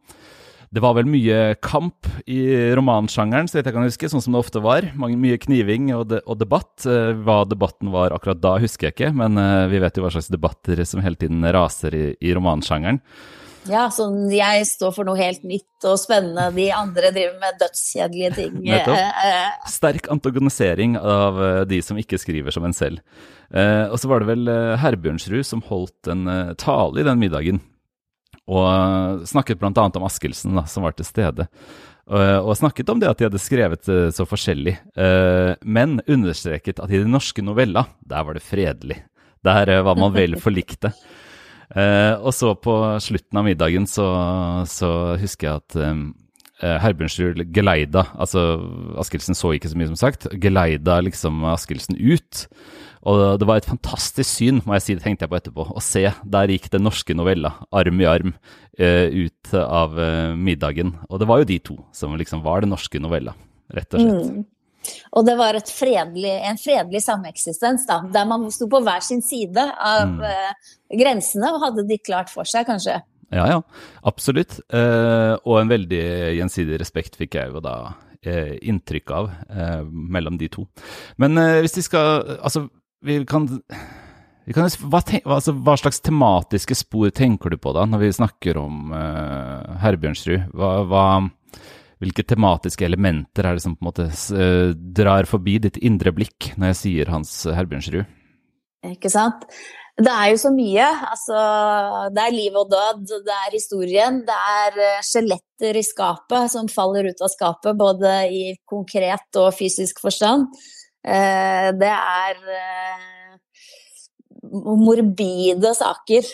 det 0.75 0.83
var 0.83 0.95
vel 0.97 1.09
mye 1.11 1.57
kamp 1.63 2.07
i 2.31 2.41
romansjangeren, 2.75 3.49
så 3.51 3.59
vidt 3.59 3.71
jeg 3.71 3.77
kan 3.77 3.87
huske, 3.87 4.11
sånn 4.11 4.23
som 4.25 4.35
det 4.35 4.43
ofte 4.43 4.63
var. 4.63 4.87
Mye 4.99 5.39
kniving 5.43 5.91
og, 5.97 6.09
de, 6.13 6.21
og 6.23 6.39
debatt. 6.41 6.87
Eh, 6.87 7.15
hva 7.27 7.43
debatten 7.51 7.91
var 7.95 8.15
akkurat 8.15 8.43
da, 8.43 8.57
husker 8.63 8.91
jeg 8.91 8.99
ikke, 8.99 9.15
men 9.19 9.41
eh, 9.43 9.67
vi 9.73 9.83
vet 9.83 9.99
jo 9.99 10.07
hva 10.07 10.13
slags 10.15 10.31
debatter 10.33 10.85
som 10.87 11.03
hele 11.05 11.19
tiden 11.19 11.47
raser 11.55 11.99
i, 11.99 12.05
i 12.23 12.35
romansjangeren. 12.37 13.03
Ja, 13.71 13.87
sånn 13.93 14.29
jeg 14.33 14.65
står 14.69 14.93
for 14.93 15.09
noe 15.09 15.17
helt 15.19 15.45
nytt 15.47 15.87
og 15.89 15.97
spennende, 16.01 16.51
de 16.57 16.67
andre 16.75 17.11
driver 17.15 17.39
med 17.41 17.61
dødskjedelige 17.63 18.33
ting. 18.37 18.59
Nettopp. 18.65 18.99
Eh, 18.99 19.29
eh. 19.31 19.71
Sterk 19.73 20.09
antagonisering 20.13 20.99
av 21.01 21.41
eh, 21.41 21.61
de 21.71 21.81
som 21.85 21.99
ikke 22.01 22.21
skriver 22.21 22.55
som 22.55 22.67
en 22.69 22.77
selv. 22.77 23.01
og 23.55 23.97
så 24.01 24.09
var 24.11 24.21
det 24.21 24.33
vel 24.33 24.49
Herbjørnsrud 24.81 25.47
som 25.47 25.63
holdt 25.69 26.09
en 26.11 26.27
tale 26.59 27.01
i 27.01 27.07
den 27.07 27.21
middagen. 27.21 27.61
Og 28.51 29.23
snakket 29.29 29.61
bl.a. 29.61 29.71
om 29.71 30.07
Askildsen, 30.09 30.59
som 30.67 30.85
var 30.85 30.97
til 30.97 31.07
stede. 31.07 31.47
Og 32.09 32.51
snakket 32.59 32.91
om 32.91 32.99
det 33.01 33.13
at 33.13 33.21
de 33.21 33.29
hadde 33.29 33.41
skrevet 33.41 33.87
så 34.17 34.27
forskjellig, 34.27 34.75
men 35.63 36.01
understreket 36.03 36.83
at 36.83 36.91
i 36.91 37.05
den 37.05 37.15
norske 37.15 37.45
novella, 37.47 37.87
der 38.03 38.27
var 38.27 38.35
det 38.35 38.43
fredelig. 38.43 38.99
Der 39.45 39.71
var 39.87 40.01
man 40.01 40.17
vel 40.17 40.35
forlikte. 40.41 40.91
Eh, 41.73 42.15
og 42.21 42.35
så 42.37 42.53
på 42.61 42.75
slutten 43.03 43.41
av 43.41 43.47
middagen 43.47 43.89
så, 43.89 44.07
så 44.69 44.91
husker 45.21 45.49
jeg 45.49 45.63
at 45.63 45.79
eh, 45.81 46.77
Herbjørnsrud 46.85 47.41
geleida 47.53 48.05
Altså, 48.15 48.45
Askildsen 49.01 49.37
så 49.37 49.55
ikke 49.57 49.71
så 49.73 49.79
mye, 49.79 49.91
som 49.91 50.01
sagt. 50.01 50.29
Geleida 50.41 51.01
liksom 51.05 51.45
Askildsen 51.51 51.99
ut. 51.99 52.45
Og 53.05 53.41
det 53.41 53.49
var 53.49 53.61
et 53.61 53.69
fantastisk 53.69 54.31
syn, 54.31 54.63
må 54.65 54.79
jeg 54.79 54.85
si, 54.85 54.95
det 54.97 55.05
tenkte 55.05 55.27
jeg 55.27 55.33
på 55.33 55.37
etterpå. 55.37 55.67
Å 55.77 55.83
se, 55.85 56.07
der 56.09 56.53
gikk 56.55 56.71
den 56.73 56.87
norske 56.87 57.17
novella, 57.17 57.53
arm 57.75 58.01
i 58.01 58.09
arm, 58.09 58.33
uh, 58.81 59.09
ut 59.13 59.53
av 59.61 59.99
uh, 59.99 60.33
middagen. 60.41 60.95
Og 61.11 61.21
det 61.21 61.29
var 61.29 61.43
jo 61.43 61.51
de 61.51 61.59
to 61.69 61.77
som 61.93 62.17
liksom 62.17 62.41
var 62.47 62.65
den 62.65 62.73
norske 62.73 63.03
novella, 63.03 63.37
rett 63.77 63.93
og 63.93 64.01
slett. 64.01 64.31
Mm. 64.33 64.47
Og 65.15 65.27
det 65.27 65.37
var 65.39 65.59
fredelig, 65.69 66.33
en 66.49 66.61
fredelig 66.61 67.05
sameksistens, 67.07 67.87
da, 67.89 68.01
der 68.13 68.29
man 68.29 68.47
sto 68.55 68.69
på 68.71 68.83
hver 68.85 69.05
sin 69.05 69.23
side 69.25 69.63
av 69.63 70.07
mm. 70.11 70.23
uh, 70.23 70.77
grensene 71.01 71.53
og 71.55 71.63
hadde 71.65 71.87
de 71.89 72.01
klart 72.03 72.33
for 72.33 72.49
seg, 72.49 72.67
kanskje. 72.69 73.01
Ja, 73.35 73.49
ja, 73.51 73.59
absolutt. 74.07 74.59
Uh, 74.73 75.35
og 75.43 75.61
en 75.63 75.73
veldig 75.73 76.05
gjensidig 76.39 76.79
respekt 76.83 77.19
fikk 77.19 77.39
jeg 77.41 77.55
jo 77.55 77.65
da 77.65 77.77
uh, 77.91 78.55
inntrykk 78.61 79.15
av 79.15 79.35
mellom 79.91 80.39
de 80.41 80.51
to. 80.53 80.69
Men 81.21 81.39
hvis 81.63 81.77
vi 81.79 81.85
skal 81.87 82.39
Altså, 82.39 82.67
vi 83.05 83.19
kan, 83.29 83.47
vi 84.47 84.55
kan 84.57 84.69
hva, 84.89 85.01
tenk, 85.05 85.27
altså, 85.27 85.55
hva, 85.57 85.77
slags 85.81 86.01
tematiske 86.05 86.77
spor 86.79 87.13
tenker 87.15 87.53
du 87.53 87.59
på 87.61 87.75
da, 87.77 87.85
når 87.89 88.05
vi 88.07 88.13
snakker 88.17 88.61
om 88.61 88.95
Herbjørnsrud? 89.83 90.53
Hva, 90.57 90.71
hva 90.89 91.05
hvilke 92.05 92.27
tematiske 92.29 92.87
elementer 92.87 93.49
er 93.49 93.57
det 93.57 93.65
som 93.65 93.77
på 93.77 93.85
en 93.85 93.91
måte 93.91 94.09
uh, 94.37 94.75
drar 94.75 95.29
forbi 95.31 95.59
ditt 95.67 95.81
indre 95.83 96.13
blikk 96.15 96.53
når 96.59 96.75
jeg 96.75 96.81
sier 96.83 97.15
Hans 97.15 97.33
Herbjørnsrud? 97.49 98.05
Ikke 98.93 99.11
sant. 99.13 99.49
Det 99.95 100.11
er 100.11 100.33
jo 100.33 100.39
så 100.43 100.51
mye. 100.51 100.87
Altså, 101.07 101.41
det 102.13 102.23
er 102.25 102.35
liv 102.35 102.57
og 102.59 102.71
død, 102.73 103.05
det 103.25 103.35
er 103.35 103.53
historien. 103.55 104.17
Det 104.27 104.39
er 104.51 104.79
eh, 104.83 105.05
skjeletter 105.07 105.79
i 105.79 105.85
skapet 105.87 106.51
som 106.51 106.67
faller 106.69 107.07
ut 107.13 107.23
av 107.23 107.31
skapet, 107.31 107.79
både 107.79 108.15
i 108.27 108.43
konkret 108.67 109.39
og 109.39 109.53
fysisk 109.55 110.03
forstand. 110.03 110.49
Uh, 111.07 111.71
det 111.79 111.93
er 111.95 112.43
morbide 114.53 115.75
saker. 115.79 116.27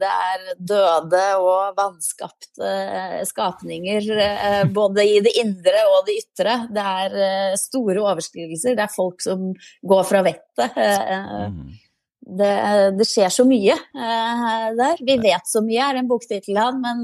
Det 0.00 0.08
er 0.08 0.42
døde 0.58 1.22
og 1.42 1.76
vanskapte 1.76 2.72
skapninger, 3.28 4.08
både 4.74 5.06
i 5.06 5.20
det 5.24 5.34
indre 5.42 5.84
og 5.92 6.08
det 6.08 6.18
ytre. 6.22 6.56
Det 6.72 6.88
er 7.04 7.56
store 7.60 8.02
overskridelser. 8.02 8.76
Det 8.78 8.84
er 8.86 8.92
folk 8.92 9.22
som 9.24 9.50
går 9.88 10.04
fra 10.08 10.22
vettet. 10.26 10.76
Det, 12.22 12.50
det, 12.98 13.06
skjer 13.08 13.32
så 13.34 13.44
mye 13.48 13.74
der. 14.78 15.00
Vi 15.02 15.16
vet 15.20 15.48
så 15.48 15.64
mye, 15.64 15.88
er 15.88 15.98
en 15.98 16.10
boktittel 16.10 16.60
han, 16.60 16.78
men 16.82 17.02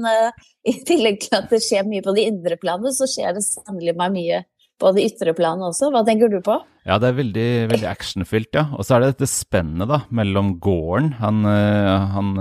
i 0.67 0.77
tillegg 0.87 1.19
til 1.25 1.41
at 1.41 1.51
det 1.51 1.61
skjer 1.65 1.87
mye 1.87 2.05
på 2.05 2.15
det 2.15 2.29
indre 2.31 2.59
planet, 2.61 2.95
så 2.95 3.09
skjer 3.09 3.35
det 3.37 3.45
sannelig 3.45 3.97
meg 3.99 4.15
mye 4.15 4.45
på 4.79 4.91
det 4.95 5.05
ytre 5.09 5.35
planet 5.37 5.69
også. 5.69 5.91
Hva 5.93 6.03
tenker 6.07 6.31
du 6.31 6.39
på? 6.45 6.55
Ja, 6.87 6.97
det 7.01 7.09
er 7.09 7.17
veldig, 7.19 7.49
veldig 7.73 7.87
actionfylt, 7.89 8.49
ja. 8.55 8.65
Og 8.73 8.87
så 8.87 8.95
er 8.95 9.03
det 9.03 9.13
dette 9.13 9.29
spennet 9.29 9.89
da, 9.91 9.99
mellom 10.15 10.55
gården 10.63 11.11
Han, 11.19 11.43
uh, 11.45 12.07
han 12.15 12.31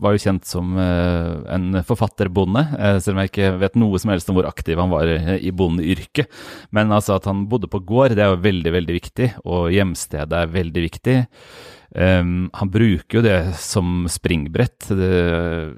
var 0.00 0.14
jo 0.14 0.22
kjent 0.22 0.46
som 0.48 0.78
en 0.80 1.82
forfatterbonde, 1.84 2.62
selv 3.04 3.12
om 3.12 3.18
jeg 3.20 3.28
ikke 3.32 3.50
vet 3.60 3.74
noe 3.76 3.98
som 4.00 4.12
helst 4.14 4.30
om 4.32 4.38
hvor 4.38 4.46
aktiv 4.48 4.80
han 4.80 4.88
var 4.88 5.10
i 5.36 5.50
bondeyrket. 5.52 6.30
Men 6.72 6.94
altså 6.96 7.18
at 7.18 7.28
han 7.28 7.42
bodde 7.50 7.68
på 7.68 7.82
gård, 7.84 8.14
det 8.16 8.24
er 8.24 8.32
jo 8.32 8.40
veldig, 8.40 8.72
veldig 8.78 8.96
viktig, 8.96 9.28
og 9.44 9.68
hjemstedet 9.74 10.38
er 10.40 10.54
veldig 10.54 10.86
viktig. 10.86 11.18
Um, 11.90 12.50
han 12.54 12.70
bruker 12.70 13.18
jo 13.18 13.22
det 13.24 13.38
som 13.58 14.04
springbrett. 14.10 14.86
Det, 14.86 15.10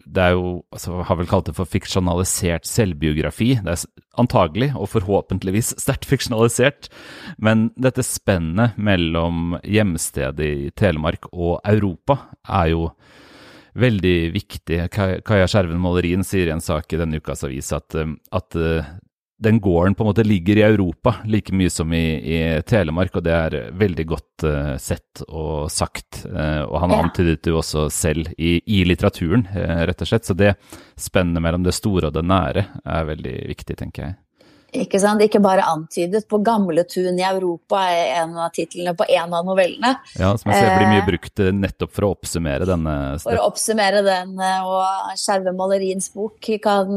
det 0.04 0.24
er 0.24 0.34
jo 0.36 0.58
altså, 0.68 0.98
Har 1.08 1.16
vel 1.16 1.30
kalt 1.30 1.48
det 1.48 1.56
for 1.56 1.68
fiksjonalisert 1.68 2.68
selvbiografi. 2.68 3.54
Det 3.64 3.76
er 3.76 3.86
antagelig, 4.20 4.72
og 4.76 4.90
forhåpentligvis, 4.92 5.72
sterkt 5.80 6.08
fiksjonalisert. 6.10 6.90
Men 7.40 7.70
dette 7.80 8.04
spennet 8.04 8.76
mellom 8.76 9.56
hjemstedet 9.64 10.48
i 10.48 10.70
Telemark 10.76 11.30
og 11.32 11.60
Europa 11.64 12.18
er 12.44 12.74
jo 12.74 12.90
veldig 13.80 14.18
viktig. 14.34 14.82
Kaja 14.92 15.48
Skjerven 15.48 15.80
Målerin 15.80 16.26
sier 16.28 16.50
i 16.50 16.52
en 16.52 16.64
sak 16.64 16.92
i 16.92 17.00
denne 17.00 17.22
ukas 17.22 17.44
avis 17.48 17.72
at, 17.72 17.96
at 17.96 18.60
den 19.42 19.60
gården 19.60 19.94
på 19.94 20.04
en 20.04 20.10
måte 20.10 20.24
ligger 20.24 20.58
i 20.58 20.64
Europa 20.66 21.16
like 21.26 21.54
mye 21.54 21.70
som 21.70 21.92
i, 21.92 22.04
i 22.36 22.38
Telemark, 22.66 23.16
og 23.18 23.24
det 23.26 23.34
er 23.34 23.56
veldig 23.78 24.06
godt 24.08 24.46
uh, 24.46 24.74
sett 24.80 25.24
og 25.28 25.70
sagt. 25.72 26.22
Uh, 26.26 26.62
og 26.68 26.76
han 26.84 26.94
ja. 26.94 27.00
antydet 27.02 27.50
jo 27.50 27.58
også 27.60 27.88
selv 27.92 28.30
i, 28.38 28.56
i 28.66 28.82
litteraturen, 28.86 29.46
uh, 29.50 29.82
rett 29.88 30.04
og 30.04 30.12
slett. 30.12 30.28
Så 30.28 30.38
det 30.38 30.54
spennet 30.98 31.42
mellom 31.42 31.66
det 31.66 31.74
store 31.76 32.10
og 32.10 32.16
det 32.16 32.24
nære 32.26 32.66
er 32.82 33.08
veldig 33.10 33.36
viktig, 33.52 33.78
tenker 33.82 34.06
jeg. 34.06 34.18
Ikke 34.72 35.00
sant? 35.02 35.20
Ikke 35.24 35.40
bare 35.44 35.66
antydet. 35.68 36.24
På 36.30 36.40
Gamletun 36.44 37.18
i 37.20 37.26
Europa 37.28 37.82
er 37.92 38.22
en 38.22 38.38
av 38.40 38.52
titlene 38.56 38.94
på 38.96 39.04
en 39.04 39.36
av 39.36 39.44
novellene. 39.44 39.94
Ja, 40.16 40.32
som 40.40 40.52
jeg 40.52 40.64
ser 40.64 40.78
blir 40.78 40.88
mye 40.88 41.04
brukt 41.06 41.44
nettopp 41.58 41.92
for 41.92 42.08
å 42.08 42.12
oppsummere 42.16 42.68
denne. 42.68 42.96
For 43.22 43.36
å 43.36 43.46
oppsummere 43.50 44.00
den, 44.06 44.34
og 44.40 45.12
Skjerve 45.20 45.52
Maleriens 45.56 46.08
bok 46.16 46.50
kan 46.64 46.92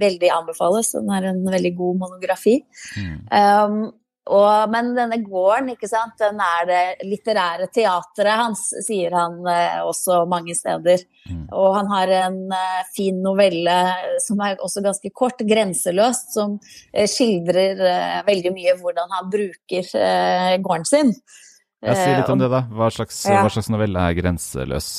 veldig 0.00 0.32
anbefales. 0.32 0.94
Den 0.96 1.12
er 1.12 1.30
en 1.34 1.44
veldig 1.44 1.74
god 1.76 2.00
monografi. 2.06 2.60
Mm. 2.96 3.16
Um, 3.28 3.80
og, 4.30 4.70
men 4.70 4.92
denne 4.94 5.18
gården, 5.24 5.72
ikke 5.74 5.88
sant, 5.90 6.14
den 6.20 6.38
er 6.44 6.68
det 6.68 7.08
litterære 7.08 7.66
teatret 7.74 8.38
hans, 8.38 8.62
sier 8.86 9.14
han 9.16 9.40
eh, 9.50 9.80
også 9.82 10.22
mange 10.30 10.54
steder. 10.54 11.02
Mm. 11.26 11.44
Og 11.50 11.74
han 11.78 11.90
har 11.90 12.14
en 12.20 12.38
eh, 12.54 12.80
fin 12.94 13.18
novelle 13.24 13.76
som 14.22 14.40
er 14.46 14.60
også 14.62 14.84
ganske 14.86 15.10
kort, 15.10 15.42
'Grenseløst', 15.42 16.34
som 16.36 16.58
eh, 16.92 17.08
skildrer 17.10 17.84
eh, 17.90 18.18
veldig 18.28 18.54
mye 18.54 18.78
hvordan 18.78 19.16
han 19.18 19.30
bruker 19.34 19.94
eh, 19.98 20.56
gården 20.62 20.88
sin. 20.88 21.14
Jeg 21.80 21.96
sier 21.96 22.18
litt 22.20 22.30
om 22.30 22.40
det, 22.40 22.50
da. 22.52 22.66
Hva 22.76 22.90
slags, 22.92 23.22
ja. 23.24 23.40
hva 23.40 23.50
slags 23.50 23.72
novelle 23.72 24.10
er 24.10 24.18
'Grenseløs'? 24.18 24.92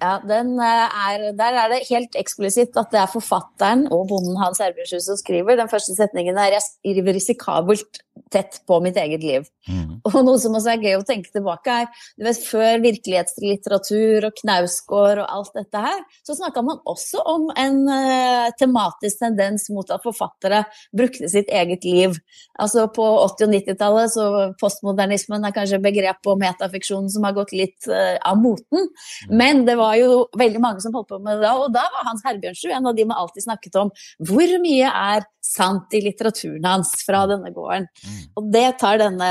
Ja, 0.00 0.16
eh, 0.16 1.00
er, 1.12 1.32
Der 1.36 1.56
er 1.62 1.68
det 1.68 1.88
helt 1.90 2.16
eksplisitt 2.16 2.76
at 2.80 2.90
det 2.92 3.00
er 3.02 3.10
forfatteren 3.10 3.86
og 3.92 4.08
bonden 4.08 4.38
Hans 4.40 4.60
Erbjørnshus 4.60 5.04
som 5.10 5.16
skriver. 5.16 5.56
Den 5.56 5.68
første 5.68 5.94
setningen 5.94 6.38
er 6.38 6.56
'Jeg 6.56 6.62
skriver 6.62 7.12
risikabelt 7.14 8.00
tett 8.32 8.60
på 8.66 8.80
mitt 8.84 8.96
eget 9.00 9.24
liv'. 9.24 9.48
Mm. 9.68 10.00
Og 10.08 10.18
noe 10.24 10.38
som 10.40 10.54
også 10.56 10.74
er 10.74 10.84
gøy 10.84 10.96
å 10.98 11.06
tenke 11.06 11.30
tilbake, 11.32 11.82
er 11.82 12.06
du 12.16 12.24
vet, 12.26 12.40
før 12.44 12.82
virkelighetslitteratur 12.84 14.26
og 14.28 14.36
Knausgård 14.40 15.22
og 15.22 15.28
alt 15.28 15.56
dette 15.58 15.82
her, 15.84 16.00
så 16.26 16.36
snakka 16.38 16.62
man 16.66 16.80
også 16.88 17.22
om 17.28 17.48
en 17.60 17.82
uh, 17.88 18.48
tematisk 18.60 19.20
tendens 19.22 19.68
mot 19.72 19.90
at 19.92 20.04
forfattere 20.04 20.62
brukte 20.96 21.28
sitt 21.30 21.50
eget 21.52 21.84
liv. 21.84 22.16
Altså 22.60 22.86
på 22.92 23.04
80- 23.04 23.48
og 23.48 23.54
90-tallet 23.56 24.14
så 24.14 24.26
postmodernismen 24.60 25.44
er 25.44 25.56
kanskje 25.56 25.82
begrep 25.82 26.30
og 26.30 26.40
metafiksjonen 26.42 27.10
som 27.12 27.26
har 27.28 27.36
gått 27.36 27.54
litt 27.56 27.90
uh, 27.90 28.16
av 28.26 28.40
moten, 28.40 28.88
mm. 28.88 29.36
men 29.36 29.64
det 29.68 29.76
var 29.80 29.96
jo 30.00 30.24
veldig 30.38 30.62
mange 30.62 30.84
som 30.84 30.94
holdt 30.96 31.10
på 31.12 31.20
med 31.20 31.38
det 31.38 31.48
da, 31.48 31.54
og 31.60 31.72
da 31.74 31.84
var 31.92 32.08
Hans 32.08 32.24
Herbjørnsrud 32.26 32.74
en 32.76 32.90
av 32.90 32.96
de 32.96 33.06
man 33.08 33.20
alltid 33.20 33.44
snakket 33.46 33.78
om. 33.80 33.92
Hvor 34.28 34.56
mye 34.62 34.90
er 34.90 35.26
sant 35.44 35.94
i 35.96 36.02
litteraturen 36.04 36.66
hans 36.66 36.92
fra 37.06 37.24
mm. 37.24 37.30
denne 37.34 37.52
gården? 37.54 37.88
Mm. 38.10 38.18
Og 38.40 38.50
det 38.54 38.66
tar 38.80 38.98
denne 39.00 39.30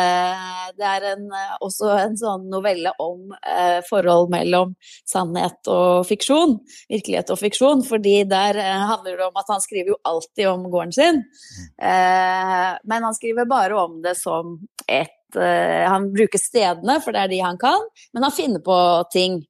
Det 0.80 0.88
er 0.88 1.06
en, 1.12 1.26
også 1.66 1.92
en 1.98 2.16
sånn 2.20 2.48
novelle 2.52 2.94
om 3.04 3.34
eh, 3.36 3.80
forhold 3.90 4.32
mellom 4.32 4.74
sannhet 5.08 5.70
og 5.72 6.08
fiksjon. 6.08 6.58
Virkelighet 6.92 7.34
og 7.34 7.42
fiksjon, 7.42 7.84
fordi 7.88 8.22
der 8.30 8.60
eh, 8.62 8.88
handler 8.94 9.20
det 9.20 9.28
om 9.28 9.40
at 9.42 9.52
han 9.52 9.64
skriver 9.64 9.94
jo 9.94 10.00
alltid 10.08 10.50
om 10.54 10.68
gården 10.72 10.96
sin. 10.96 11.22
Mm. 11.24 11.70
Eh, 11.92 12.68
men 12.92 13.08
han 13.10 13.18
skriver 13.18 13.50
bare 13.50 13.80
om 13.82 14.00
det 14.06 14.16
som 14.20 14.58
et 14.88 15.36
eh, 15.36 15.86
han 15.90 16.10
bruker 16.14 16.42
stedene, 16.42 17.00
for 17.04 17.16
det 17.16 17.26
er 17.26 17.34
de 17.34 17.44
han 17.44 17.60
kan, 17.62 17.86
men 18.14 18.26
han 18.28 18.36
finner 18.36 18.64
på 18.66 18.80
ting. 19.14 19.42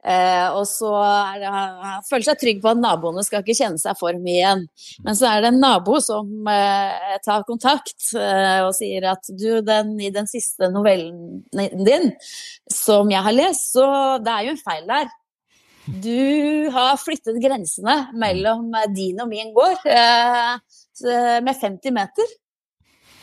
Eh, 0.00 0.46
og 0.56 0.64
så 0.64 0.94
er 0.96 1.42
det, 1.42 1.50
han 1.52 2.04
føler 2.08 2.24
seg 2.30 2.40
trygg 2.40 2.62
på 2.62 2.70
at 2.72 2.80
naboene 2.80 3.24
skal 3.26 3.42
ikke 3.44 3.58
kjenne 3.58 3.80
seg 3.80 3.98
for 4.00 4.16
mye 4.16 4.38
igjen. 4.38 4.64
Men 5.04 5.18
så 5.18 5.28
er 5.28 5.44
det 5.44 5.52
en 5.52 5.60
nabo 5.60 6.00
som 6.04 6.48
eh, 6.48 7.16
tar 7.24 7.44
kontakt 7.48 8.12
eh, 8.16 8.60
og 8.64 8.72
sier 8.78 9.10
at 9.12 9.28
du, 9.28 9.60
den, 9.66 9.94
i 10.00 10.12
den 10.14 10.30
siste 10.30 10.70
novellen 10.72 11.42
din 11.52 12.12
som 12.72 13.10
jeg 13.12 13.24
har 13.26 13.36
lest, 13.36 13.72
så 13.74 13.86
det 14.24 14.32
er 14.32 14.48
jo 14.48 14.56
en 14.56 14.62
feil 14.64 14.88
der. 14.88 15.16
Du 15.90 16.70
har 16.72 17.00
flyttet 17.00 17.40
grensene 17.42 17.96
mellom 18.20 18.70
din 18.94 19.20
og 19.20 19.28
min 19.30 19.52
gård 19.56 19.88
eh, 19.90 20.60
med 21.44 21.56
50 21.56 21.96
meter. 21.96 22.36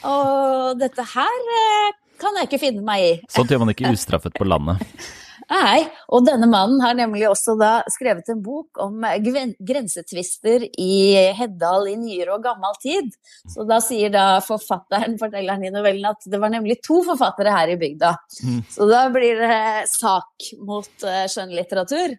Og 0.05 0.77
dette 0.77 1.05
her 1.13 1.53
eh, 1.57 1.96
kan 2.22 2.38
jeg 2.38 2.50
ikke 2.50 2.62
finne 2.62 2.86
meg 2.86 3.05
i. 3.05 3.13
Sånt 3.34 3.50
gjør 3.50 3.65
man 3.65 3.74
ikke 3.74 3.93
ustraffet 3.93 4.36
på 4.38 4.46
landet. 4.46 4.84
Nei, 5.48 5.86
og 6.12 6.25
denne 6.27 6.48
mannen 6.51 6.82
har 6.84 6.96
nemlig 6.98 7.24
også 7.30 7.54
da 7.60 7.72
skrevet 7.92 8.27
en 8.34 8.42
bok 8.44 8.82
om 8.84 9.06
grensetvister 9.24 10.66
i 10.68 10.96
Heddal 11.38 11.88
i 11.88 11.96
nyere 12.01 12.34
og 12.36 12.44
gammel 12.44 12.75
tid. 12.84 13.13
Så 13.48 13.63
da 13.68 13.77
sier 13.84 14.12
da 14.12 14.25
forfatteren, 14.44 15.16
fortelleren 15.22 15.63
i 15.63 15.72
novellen, 15.72 16.10
at 16.10 16.27
det 16.27 16.42
var 16.42 16.51
nemlig 16.51 16.82
to 16.84 17.00
forfattere 17.08 17.54
her 17.56 17.72
i 17.72 17.77
bygda. 17.80 18.12
Mm. 18.44 18.58
Så 18.74 18.88
da 18.92 19.06
blir 19.13 19.39
det 19.39 19.88
sak 19.88 20.50
mot 20.68 21.08
uh, 21.08 21.24
skjønnlitteratur. 21.32 22.18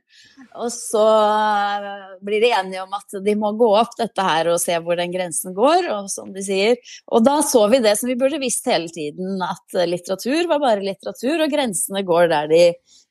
Og 0.63 0.73
så 0.73 1.05
uh, 1.05 2.17
blir 2.25 2.41
de 2.47 2.55
enige 2.57 2.87
om 2.87 2.97
at 2.97 3.19
de 3.27 3.35
må 3.37 3.53
gå 3.61 3.69
opp 3.77 3.93
dette 4.01 4.25
her 4.25 4.49
og 4.55 4.63
se 4.63 4.79
hvor 4.81 4.97
den 4.97 5.13
grensen 5.13 5.53
går, 5.57 5.91
og 5.99 6.09
som 6.13 6.33
de 6.33 6.47
sier. 6.47 6.81
Og 7.13 7.29
da 7.29 7.43
så 7.45 7.67
vi 7.69 7.83
det 7.85 7.99
som 8.01 8.09
vi 8.09 8.17
burde 8.17 8.41
visst 8.41 8.73
hele 8.73 8.89
tiden, 8.89 9.37
at 9.45 9.83
litteratur 9.85 10.49
var 10.49 10.65
bare 10.65 10.87
litteratur, 10.87 11.45
og 11.45 11.53
grensene 11.53 12.07
går 12.09 12.33
der 12.33 12.49
de 12.55 12.65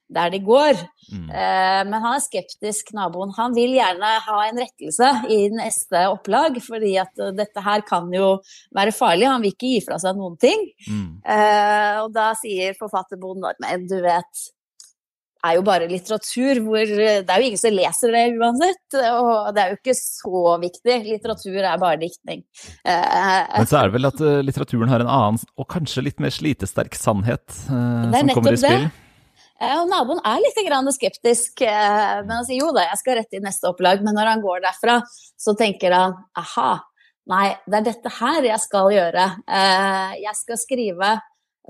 der 0.08 0.32
de 0.32 0.40
går. 0.44 0.80
Mm. 1.12 1.30
Eh, 1.30 1.82
men 1.88 1.96
han 2.00 2.16
er 2.16 2.24
skeptisk, 2.24 2.92
naboen. 2.96 3.34
Han 3.38 3.56
vil 3.56 3.76
gjerne 3.78 4.12
ha 4.26 4.42
en 4.48 4.60
rettelse 4.64 5.14
i 5.34 5.40
neste 5.54 6.04
opplag, 6.12 6.60
fordi 6.64 6.96
at 7.02 7.14
uh, 7.22 7.32
dette 7.36 7.64
her 7.64 7.84
kan 7.88 8.10
jo 8.16 8.38
være 8.76 8.96
farlig. 8.96 9.30
Han 9.30 9.44
vil 9.44 9.56
ikke 9.56 9.72
gi 9.76 9.82
fra 9.88 10.00
seg 10.02 10.20
noen 10.20 10.38
ting. 10.42 10.68
Mm. 10.88 11.10
Eh, 11.24 11.96
og 12.04 12.14
da 12.16 12.32
sier 12.40 12.78
forfatterbonden 12.80 13.50
at 13.50 13.60
men 13.64 13.88
du 13.90 13.98
vet, 14.04 14.48
det 15.38 15.52
er 15.54 15.58
jo 15.60 15.64
bare 15.64 15.88
litteratur 15.88 16.60
hvor 16.66 16.90
Det 16.90 17.30
er 17.30 17.40
jo 17.40 17.46
ingen 17.48 17.60
som 17.62 17.76
leser 17.78 18.12
det 18.12 18.24
uansett, 18.36 18.96
og 18.98 19.52
det 19.56 19.62
er 19.62 19.72
jo 19.72 19.78
ikke 19.78 19.96
så 19.96 20.42
viktig. 20.60 20.96
Litteratur 21.06 21.60
er 21.62 21.80
bare 21.80 22.00
diktning. 22.02 22.42
Eh, 22.84 23.44
men 23.54 23.70
så 23.70 23.80
er 23.80 23.88
det 23.88 23.96
vel 24.00 24.10
at 24.10 24.24
litteraturen 24.48 24.92
har 24.92 25.04
en 25.06 25.12
annen, 25.12 25.44
og 25.56 25.70
kanskje 25.72 26.08
litt 26.10 26.24
mer 26.24 26.34
slitesterk 26.36 26.98
sannhet 27.00 27.46
som 27.68 28.34
kommer 28.34 28.58
i 28.58 28.64
spill? 28.64 28.88
Det. 28.90 29.07
Og 29.58 29.88
naboen 29.90 30.20
er 30.22 30.42
litt 30.44 30.60
skeptisk, 30.94 31.62
eh, 31.66 32.20
men 32.22 32.36
han 32.36 32.46
sier 32.46 32.62
jo 32.62 32.74
da, 32.76 32.84
jeg 32.92 33.00
skal 33.02 33.18
rette 33.18 33.40
i 33.40 33.42
neste 33.42 33.72
opplag. 33.72 34.04
Men 34.06 34.14
når 34.14 34.30
han 34.34 34.44
går 34.44 34.62
derfra, 34.68 35.00
så 35.38 35.56
tenker 35.58 35.96
han 35.96 36.14
aha, 36.38 36.84
nei, 37.32 37.56
det 37.66 37.80
er 37.80 37.88
dette 37.90 38.14
her 38.20 38.46
jeg 38.46 38.62
skal 38.62 38.92
gjøre. 38.94 39.26
Eh, 39.50 40.14
jeg 40.22 40.38
skal 40.38 40.62
skrive 40.62 41.16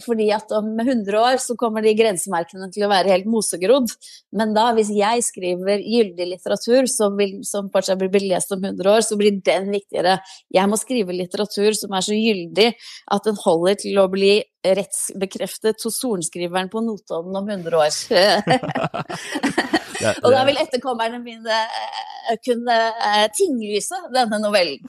fordi 0.04 0.28
at 0.36 0.52
om 0.54 0.68
100 0.80 1.18
år 1.20 1.40
så 1.42 1.56
kommer 1.58 1.82
de 1.86 1.96
grensemerkene 1.98 2.70
til 2.74 2.86
å 2.86 2.92
være 2.92 3.14
helt 3.16 3.30
mosegrodd. 3.30 3.90
Men 4.38 4.54
da, 4.56 4.70
hvis 4.78 4.92
jeg 4.94 5.24
skriver 5.26 5.82
gyldig 5.82 6.28
litteratur 6.34 6.90
som, 6.92 7.16
vil, 7.18 7.40
som 7.48 7.72
fortsatt 7.74 8.02
blir 8.02 8.28
lest 8.30 8.54
om 8.54 8.62
100 8.64 8.92
år, 8.94 9.06
så 9.06 9.18
blir 9.20 9.40
den 9.46 9.72
viktigere. 9.74 10.20
Jeg 10.54 10.70
må 10.70 10.78
skrive 10.80 11.16
litteratur 11.16 11.74
som 11.78 11.96
er 11.98 12.06
så 12.06 12.18
gyldig 12.18 12.70
at 13.16 13.28
den 13.28 13.42
holder 13.42 13.82
til 13.82 13.98
å 14.02 14.08
bli 14.12 14.36
rettsbekreftet 14.68 15.84
hos 15.86 16.00
sorenskriveren 16.02 16.70
på 16.70 16.82
Notodden 16.84 17.36
om 17.40 17.50
100 17.50 17.78
år. 17.78 17.92
og 20.24 20.30
da 20.34 20.44
vil 20.48 20.60
etterkommerne 20.62 21.22
mine 21.24 21.62
uh, 21.64 22.36
kunne 22.46 22.78
uh, 22.98 23.28
tinglyse 23.36 24.02
denne 24.14 24.42
novellen. 24.44 24.84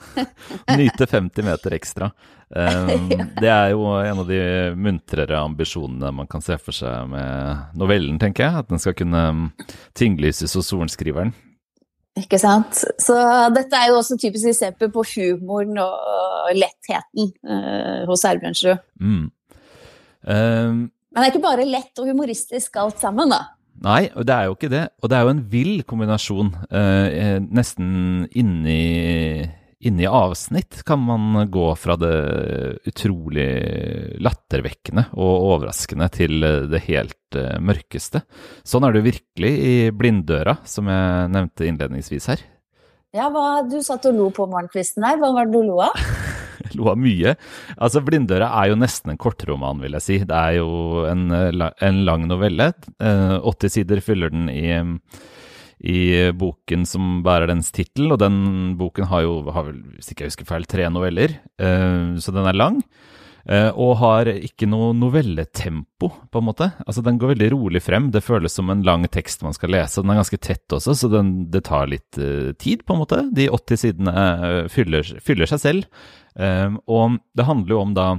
Nyte 0.77 1.07
50 1.09 1.47
meter 1.47 1.77
ekstra. 1.79 2.11
Det 3.43 3.49
er 3.49 3.73
jo 3.75 3.83
en 3.93 4.21
av 4.23 4.29
de 4.29 4.39
muntrere 4.73 5.37
ambisjonene 5.37 6.09
man 6.17 6.29
kan 6.29 6.41
se 6.41 6.57
for 6.57 6.75
seg 6.75 7.11
med 7.11 7.77
novellen, 7.77 8.17
tenker 8.21 8.47
jeg. 8.47 8.63
At 8.63 8.71
den 8.71 8.81
skal 8.81 8.97
kunne 8.97 9.23
tinglyses 9.97 10.55
hos 10.57 10.71
sorenskriveren. 10.71 11.35
Ikke 12.19 12.39
sant. 12.41 12.81
Så 12.99 13.15
dette 13.55 13.77
er 13.77 13.91
jo 13.91 13.99
også 13.99 14.17
typisk 14.19 14.49
eksempel 14.51 14.89
på 14.93 15.05
humoren 15.13 15.77
og 15.83 16.49
lettheten 16.57 17.29
uh, 17.45 18.07
hos 18.09 18.25
Erbjørnsrud. 18.27 18.81
Mm. 18.99 19.29
Um, 20.25 20.81
Men 20.89 21.21
det 21.21 21.27
er 21.27 21.31
ikke 21.31 21.45
bare 21.45 21.69
lett 21.69 22.01
og 22.01 22.09
humoristisk 22.09 22.75
alt 22.81 22.99
sammen, 23.01 23.31
da. 23.31 23.43
Nei, 23.79 24.09
det 24.11 24.33
er 24.35 24.49
jo 24.49 24.57
ikke 24.57 24.71
det. 24.73 24.83
Og 24.99 25.11
det 25.11 25.15
er 25.15 25.23
jo 25.23 25.33
en 25.35 25.45
vill 25.53 25.75
kombinasjon. 25.87 26.51
Uh, 26.73 27.37
nesten 27.47 28.25
inni 28.35 28.81
Inni 29.79 30.03
avsnitt 30.11 30.81
kan 30.83 30.99
man 30.99 31.45
gå 31.51 31.69
fra 31.79 31.95
det 31.95 32.15
utrolig 32.89 33.47
lattervekkende 34.19 35.05
og 35.15 35.45
overraskende 35.53 36.09
til 36.11 36.43
det 36.67 36.81
helt 36.89 37.37
uh, 37.39 37.55
mørkeste. 37.63 38.25
Sånn 38.67 38.83
er 38.83 38.97
det 38.97 39.05
virkelig 39.05 39.53
i 39.55 39.75
Blinddøra, 39.95 40.57
som 40.67 40.91
jeg 40.91 41.31
nevnte 41.31 41.69
innledningsvis 41.69 42.27
her. 42.33 42.43
Ja, 43.15 43.29
hva, 43.31 43.63
Du 43.71 43.79
satt 43.81 44.03
og 44.11 44.19
lo 44.19 44.27
på 44.35 44.49
morgenkvisten 44.51 45.07
der. 45.07 45.15
Hva 45.21 45.31
var 45.37 45.47
det 45.47 45.55
du 45.55 45.71
lo 45.71 45.79
av? 45.87 45.95
lo 46.77 46.91
av 46.91 46.99
mye. 46.99 47.37
Altså, 47.77 48.03
'Blinddøra' 48.03 48.51
er 48.61 48.73
jo 48.73 48.79
nesten 48.83 49.13
en 49.13 49.21
kortroman, 49.21 49.79
vil 49.79 49.95
jeg 49.97 50.05
si. 50.05 50.17
Det 50.27 50.35
er 50.35 50.59
jo 50.59 51.05
en, 51.09 51.29
en 51.31 52.05
lang 52.05 52.27
novelle. 52.29 52.73
80 52.99 53.39
eh, 53.39 53.73
sider 53.79 54.03
fyller 54.03 54.35
den 54.35 54.51
i 54.51 54.67
i 55.79 56.31
boken 56.35 56.83
som 56.87 57.21
bærer 57.23 57.49
dens 57.51 57.71
tittel. 57.75 58.11
Og 58.13 58.19
den 58.21 58.75
boken 58.79 59.07
har 59.11 59.23
jo, 59.25 59.39
har 59.53 59.69
vel, 59.69 59.79
hvis 59.95 60.11
ikke 60.11 60.25
jeg 60.25 60.33
husker 60.33 60.49
feil, 60.49 60.67
tre 60.69 60.89
noveller, 60.91 61.39
uh, 61.61 62.17
så 62.19 62.35
den 62.35 62.49
er 62.49 62.57
lang. 62.57 62.83
Uh, 63.49 63.71
og 63.79 63.95
har 64.01 64.29
ikke 64.33 64.67
noe 64.69 64.91
novelletempo, 64.97 66.11
på 66.29 66.41
en 66.41 66.45
måte. 66.45 66.69
Altså 66.85 67.01
Den 67.05 67.17
går 67.21 67.33
veldig 67.33 67.51
rolig 67.55 67.81
frem. 67.81 68.11
Det 68.13 68.25
føles 68.25 68.53
som 68.53 68.69
en 68.69 68.83
lang 68.85 69.07
tekst 69.09 69.45
man 69.45 69.55
skal 69.55 69.73
lese. 69.73 70.03
Den 70.03 70.13
er 70.13 70.19
ganske 70.19 70.41
tett 70.43 70.75
også, 70.75 70.97
så 70.99 71.11
den, 71.11 71.33
det 71.53 71.63
tar 71.71 71.89
litt 71.89 72.19
uh, 72.19 72.51
tid, 72.59 72.83
på 72.83 72.95
en 72.95 73.03
måte. 73.05 73.23
De 73.35 73.47
80 73.49 73.83
sidene 73.85 74.15
fyller, 74.73 75.15
fyller, 75.23 75.49
seg 75.49 75.63
selv. 75.63 76.09
og 76.87 77.15
det 77.35 77.43
handler 77.43 77.73
jo 77.73 77.79
om 77.81 77.93
da 77.95 78.09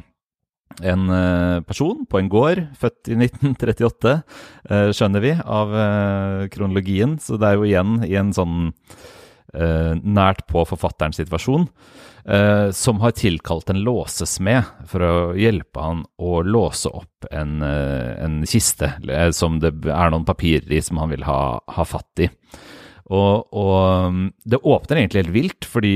en 0.78 1.08
eh, 1.10 1.60
person 1.66 2.04
på 2.06 2.20
en 2.20 2.28
gård, 2.32 2.62
født 2.78 3.10
i 3.10 3.16
1938, 3.26 4.16
eh, 4.70 4.90
skjønner 4.96 5.24
vi, 5.24 5.34
av 5.40 5.74
eh, 5.76 6.44
kronologien. 6.52 7.18
Så 7.22 7.40
det 7.40 7.50
er 7.50 7.58
jo 7.58 7.66
igjen 7.68 7.98
i 8.08 8.16
en 8.20 8.34
sånn 8.36 8.70
nært 9.50 10.44
på 10.46 10.62
forfatterens 10.62 11.16
situasjon, 11.18 11.64
som 12.78 13.00
har 13.02 13.16
tilkalt 13.18 13.72
en 13.72 13.80
låsesmed 13.82 14.68
for 14.86 15.02
å 15.02 15.14
hjelpe 15.34 15.82
han 15.82 16.04
å 16.22 16.36
låse 16.46 16.86
opp 16.86 17.26
en, 17.34 17.56
en 17.58 18.36
kiste 18.46 18.92
som 19.34 19.58
det 19.58 19.72
er 19.90 20.14
noen 20.14 20.28
papirer 20.28 20.70
i 20.70 20.78
som 20.86 21.02
han 21.02 21.10
vil 21.10 21.26
ha, 21.26 21.40
ha 21.66 21.88
fatt 21.88 22.22
i. 22.22 22.30
Og, 23.10 23.50
og, 23.50 23.78
mm, 24.14 24.26
det 24.46 24.62
åpner 24.62 25.00
egentlig 25.00 25.24
helt 25.24 25.34
vilt, 25.34 25.66
fordi 25.66 25.94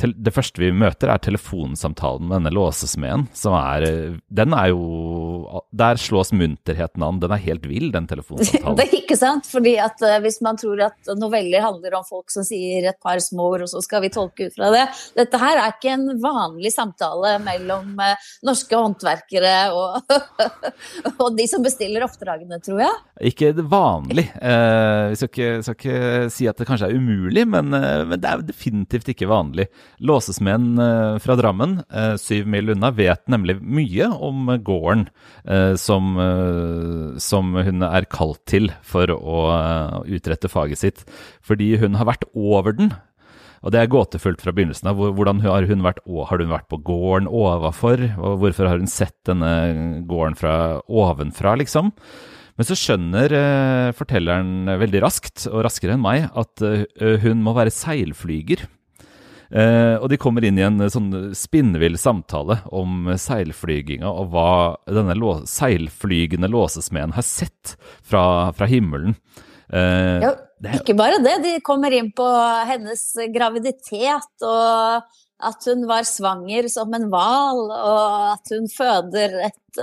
det 0.00 0.32
første 0.32 0.62
vi 0.62 0.70
møter, 0.72 1.10
er 1.12 1.20
telefonsamtalen 1.22 2.28
med 2.28 2.38
denne 2.38 2.52
låsesmeden. 2.54 3.26
Som 3.36 3.56
er 3.58 4.16
Den 4.28 4.54
er 4.56 4.70
jo 4.72 5.60
Der 5.76 5.98
slås 6.00 6.32
munterheten 6.32 7.02
an. 7.02 7.20
Den 7.20 7.34
er 7.34 7.42
helt 7.42 7.66
vill, 7.68 7.90
den 7.92 8.06
telefonsamtalen. 8.08 8.76
det 8.78 8.86
er 8.86 8.96
ikke 9.00 9.18
sant. 9.18 9.48
fordi 9.50 9.76
at 9.82 10.00
uh, 10.04 10.18
hvis 10.22 10.40
man 10.44 10.58
tror 10.60 10.84
at 10.88 11.12
noveller 11.18 11.64
handler 11.64 11.98
om 11.98 12.06
folk 12.06 12.30
som 12.32 12.46
sier 12.46 12.88
et 12.88 13.00
par 13.02 13.20
små 13.22 13.50
ord, 13.54 13.64
og 13.66 13.72
så 13.72 13.82
skal 13.84 14.04
vi 14.04 14.12
tolke 14.12 14.48
ut 14.48 14.56
fra 14.56 14.70
det 14.74 14.86
Dette 15.16 15.40
her 15.40 15.58
er 15.60 15.74
ikke 15.74 15.94
en 15.94 16.06
vanlig 16.22 16.72
samtale 16.74 17.36
mellom 17.44 17.98
uh, 18.00 18.30
norske 18.46 18.76
håndverkere 18.76 19.54
og, 19.76 20.00
og, 21.20 21.28
de 21.36 21.46
som 21.50 21.64
bestiller 21.64 22.04
oppdragene, 22.06 22.60
tror 22.64 22.82
jeg. 22.84 22.98
Ikke 23.30 23.52
vanlig. 23.60 24.26
Vi 24.30 25.18
skal 25.18 25.28
ikke, 25.28 25.50
skal 25.64 25.76
ikke, 25.76 25.98
si 26.32 26.48
at 26.50 26.58
det 26.58 26.66
kanskje 26.68 26.90
er 26.90 26.96
umulig, 26.96 27.44
men, 27.48 27.70
men 27.70 28.16
det 28.20 28.30
er 28.30 28.44
definitivt 28.46 29.10
ikke 29.12 29.28
vanlig. 29.30 29.68
Låsesmeden 30.00 30.78
eh, 30.80 31.18
fra 31.20 31.36
Drammen, 31.36 31.80
eh, 31.92 32.14
syv 32.20 32.46
mil 32.48 32.72
unna, 32.72 32.88
vet 32.94 33.26
nemlig 33.28 33.58
mye 33.60 34.08
om 34.16 34.48
gården 34.64 35.06
eh, 35.44 35.74
som, 35.80 36.16
som 37.20 37.52
hun 37.56 37.84
er 37.84 38.08
kalt 38.08 38.40
til 38.48 38.70
for 38.86 39.12
å 39.12 39.44
utrette 40.08 40.48
faget 40.50 40.80
sitt. 40.80 41.04
Fordi 41.44 41.74
hun 41.82 41.98
har 42.00 42.08
vært 42.08 42.28
over 42.34 42.76
den 42.76 42.92
og 43.60 43.74
det 43.74 43.76
er 43.82 43.90
gåtefullt 43.92 44.40
fra 44.40 44.54
begynnelsen 44.56 44.88
av. 44.88 44.96
Hvordan 45.18 45.42
har 45.44 45.66
hun 45.68 45.82
vært, 45.84 45.98
har 46.08 46.40
hun 46.40 46.48
vært 46.48 46.70
på 46.72 46.78
gården 46.80 47.26
overfor? 47.28 48.00
Og 48.16 48.38
hvorfor 48.40 48.70
har 48.70 48.80
hun 48.80 48.88
sett 48.88 49.18
denne 49.28 50.00
gården 50.08 50.38
fra 50.40 50.54
ovenfra, 50.88 51.58
liksom? 51.60 51.90
Men 52.56 52.64
så 52.64 52.72
skjønner 52.72 53.34
fortelleren 53.98 54.64
veldig 54.80 55.04
raskt, 55.04 55.44
og 55.52 55.66
raskere 55.68 55.98
enn 55.98 56.00
meg, 56.00 56.30
at 56.32 56.64
hun 57.20 57.44
må 57.44 57.52
være 57.58 57.74
seilflyger. 57.76 58.64
Eh, 59.50 59.96
og 59.98 60.06
de 60.12 60.18
kommer 60.20 60.44
inn 60.46 60.58
i 60.60 60.62
en 60.62 60.78
eh, 60.84 60.90
sånn 60.92 61.32
spinnvill 61.34 61.96
samtale 61.98 62.60
om 62.70 63.08
seilflyginga 63.18 64.06
og 64.06 64.30
hva 64.30 64.50
denne 64.86 65.16
seilflygende 65.50 66.50
låsesmeden 66.50 67.16
har 67.16 67.26
sett 67.26 67.74
fra, 68.06 68.52
fra 68.54 68.68
himmelen. 68.70 69.16
Eh, 69.74 70.22
jo, 70.22 70.30
ikke 70.78 70.94
bare 70.98 71.18
det, 71.24 71.40
de 71.42 71.56
kommer 71.66 71.94
inn 71.96 72.12
på 72.14 72.28
hennes 72.70 73.02
graviditet 73.34 74.46
og 74.46 75.18
at 75.40 75.66
hun 75.66 75.86
var 75.88 76.04
svanger 76.04 76.68
som 76.68 76.92
en 76.94 77.08
hval, 77.08 77.62
og 77.72 78.24
at 78.34 78.50
hun 78.52 78.66
føder 78.68 79.38
et 79.48 79.80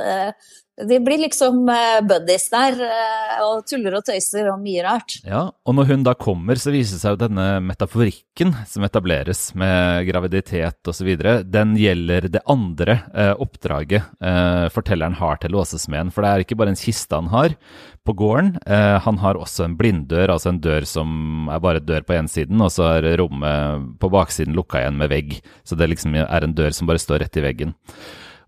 de 0.85 0.99
blir 1.01 1.17
liksom 1.17 1.69
eh, 1.69 1.99
buddies 2.05 2.49
der 2.53 2.75
eh, 2.85 3.37
og 3.41 3.63
tuller 3.65 3.97
og 3.97 4.05
tøyser 4.05 4.51
og 4.51 4.59
mye 4.61 4.83
rart. 4.85 5.17
Ja, 5.25 5.47
Og 5.65 5.75
når 5.77 5.89
hun 5.89 6.03
da 6.05 6.13
kommer, 6.13 6.59
så 6.61 6.69
viser 6.73 6.97
det 6.97 7.01
seg 7.01 7.15
jo 7.15 7.21
denne 7.23 7.47
metaforikken 7.65 8.53
som 8.69 8.85
etableres 8.85 9.49
med 9.57 10.05
graviditet 10.11 10.91
osv., 10.91 11.09
den 11.49 11.73
gjelder 11.81 12.29
det 12.29 12.43
andre 12.45 12.99
eh, 13.09 13.33
oppdraget 13.33 14.05
eh, 14.21 14.67
fortelleren 14.73 15.17
har 15.17 15.41
til 15.41 15.55
låsesmeden. 15.57 16.13
For 16.13 16.21
det 16.21 16.31
er 16.31 16.45
ikke 16.45 16.59
bare 16.61 16.75
en 16.75 16.79
kiste 16.79 17.17
han 17.17 17.31
har 17.33 17.57
på 18.05 18.13
gården, 18.21 18.53
eh, 18.69 18.99
han 19.03 19.17
har 19.23 19.41
også 19.41 19.65
en 19.65 19.79
blinddør, 19.79 20.29
altså 20.35 20.53
en 20.53 20.61
dør 20.63 20.85
som 20.87 21.49
er 21.51 21.63
bare 21.63 21.81
dør 21.83 22.05
på 22.05 22.19
ensiden, 22.19 22.61
og 22.61 22.69
så 22.71 22.93
er 22.99 23.09
rommet 23.19 23.89
på 23.99 24.13
baksiden 24.13 24.55
lukka 24.55 24.83
igjen 24.83 25.01
med 25.01 25.09
vegg. 25.11 25.35
Så 25.65 25.75
det 25.75 25.89
liksom 25.89 26.15
er 26.21 26.45
en 26.45 26.55
dør 26.55 26.77
som 26.77 26.87
bare 26.87 27.01
står 27.01 27.25
rett 27.25 27.41
i 27.41 27.47
veggen. 27.49 27.73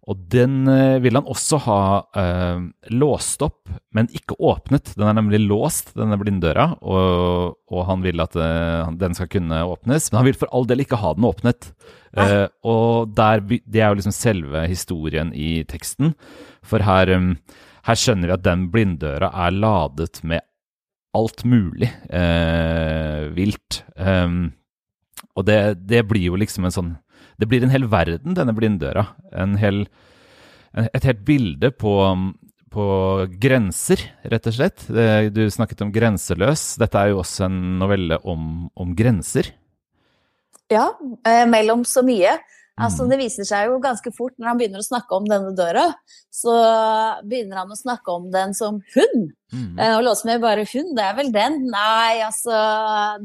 Og 0.10 0.18
den 0.34 0.64
eh, 0.72 0.98
vil 1.04 1.20
han 1.20 1.28
også 1.30 1.60
ha 1.68 1.82
eh, 2.18 2.62
låst 2.96 3.44
opp, 3.46 3.70
men 3.94 4.10
ikke 4.16 4.40
åpnet. 4.42 4.96
Den 4.98 5.06
er 5.06 5.18
nemlig 5.20 5.42
låst, 5.44 5.94
denne 5.98 6.18
blinddøra, 6.18 6.66
og, 6.82 7.60
og 7.70 7.84
han 7.86 8.02
vil 8.06 8.24
at 8.24 8.38
eh, 8.40 8.90
den 8.98 9.18
skal 9.18 9.30
kunne 9.30 9.62
åpnes. 9.70 10.10
Men 10.10 10.22
han 10.22 10.30
vil 10.32 10.40
for 10.42 10.50
all 10.56 10.66
del 10.70 10.82
ikke 10.82 10.98
ha 11.02 11.14
den 11.14 11.30
åpnet. 11.30 11.72
Eh, 12.18 12.48
og 12.66 13.14
der, 13.18 13.44
det 13.46 13.84
er 13.84 13.92
jo 13.92 14.00
liksom 14.00 14.16
selve 14.16 14.66
historien 14.72 15.30
i 15.38 15.60
teksten. 15.70 16.16
For 16.66 16.82
her, 16.86 17.14
um, 17.14 17.36
her 17.86 18.00
skjønner 18.00 18.32
vi 18.32 18.38
at 18.40 18.48
den 18.48 18.70
blinddøra 18.74 19.30
er 19.46 19.54
ladet 19.54 20.24
med 20.26 20.42
alt 21.18 21.46
mulig 21.46 21.90
eh, 22.10 23.30
vilt. 23.38 23.84
Um, 23.94 24.56
og 25.38 25.46
det, 25.46 25.60
det 25.90 26.04
blir 26.10 26.32
jo 26.32 26.40
liksom 26.40 26.66
en 26.66 26.76
sånn 26.76 26.92
det 27.40 27.48
blir 27.48 27.64
en 27.64 27.72
hel 27.74 27.88
verden, 27.90 28.36
denne 28.38 28.54
blinddøra. 28.56 29.06
En 29.40 29.56
hel, 29.60 29.86
et 30.76 31.08
helt 31.08 31.24
bilde 31.28 31.72
på, 31.72 31.94
på 32.74 32.86
grenser, 33.42 34.04
rett 34.28 34.52
og 34.52 34.58
slett. 34.58 34.86
Du 35.32 35.42
snakket 35.48 35.86
om 35.86 35.94
'Grenseløs'. 35.96 36.76
Dette 36.82 37.00
er 37.00 37.14
jo 37.14 37.24
også 37.24 37.48
en 37.48 37.80
novelle 37.80 38.20
om, 38.28 38.68
om 38.76 38.96
grenser. 38.96 39.54
Ja, 40.70 40.92
eh, 41.26 41.46
mellom 41.50 41.86
så 41.88 42.04
mye. 42.06 42.36
Altså, 42.80 43.04
mm. 43.04 43.10
det 43.12 43.20
viser 43.20 43.48
seg 43.48 43.68
jo 43.68 43.80
ganske 43.84 44.12
fort 44.16 44.36
når 44.38 44.52
han 44.52 44.60
begynner 44.60 44.84
å 44.84 44.88
snakke 44.88 45.18
om 45.18 45.26
denne 45.28 45.52
døra, 45.58 45.90
så 46.32 46.54
begynner 47.28 47.64
han 47.64 47.74
å 47.74 47.80
snakke 47.80 48.14
om 48.14 48.30
den 48.32 48.56
som 48.56 48.80
hund. 48.96 49.32
Mm. 49.50 49.80
Uh, 49.80 49.96
og 49.98 50.04
låse 50.06 50.28
med 50.30 50.42
bare 50.44 50.66
hund, 50.70 50.92
det 50.98 51.06
er 51.06 51.16
vel 51.18 51.32
den? 51.34 51.56
Nei, 51.74 52.22
altså 52.22 52.54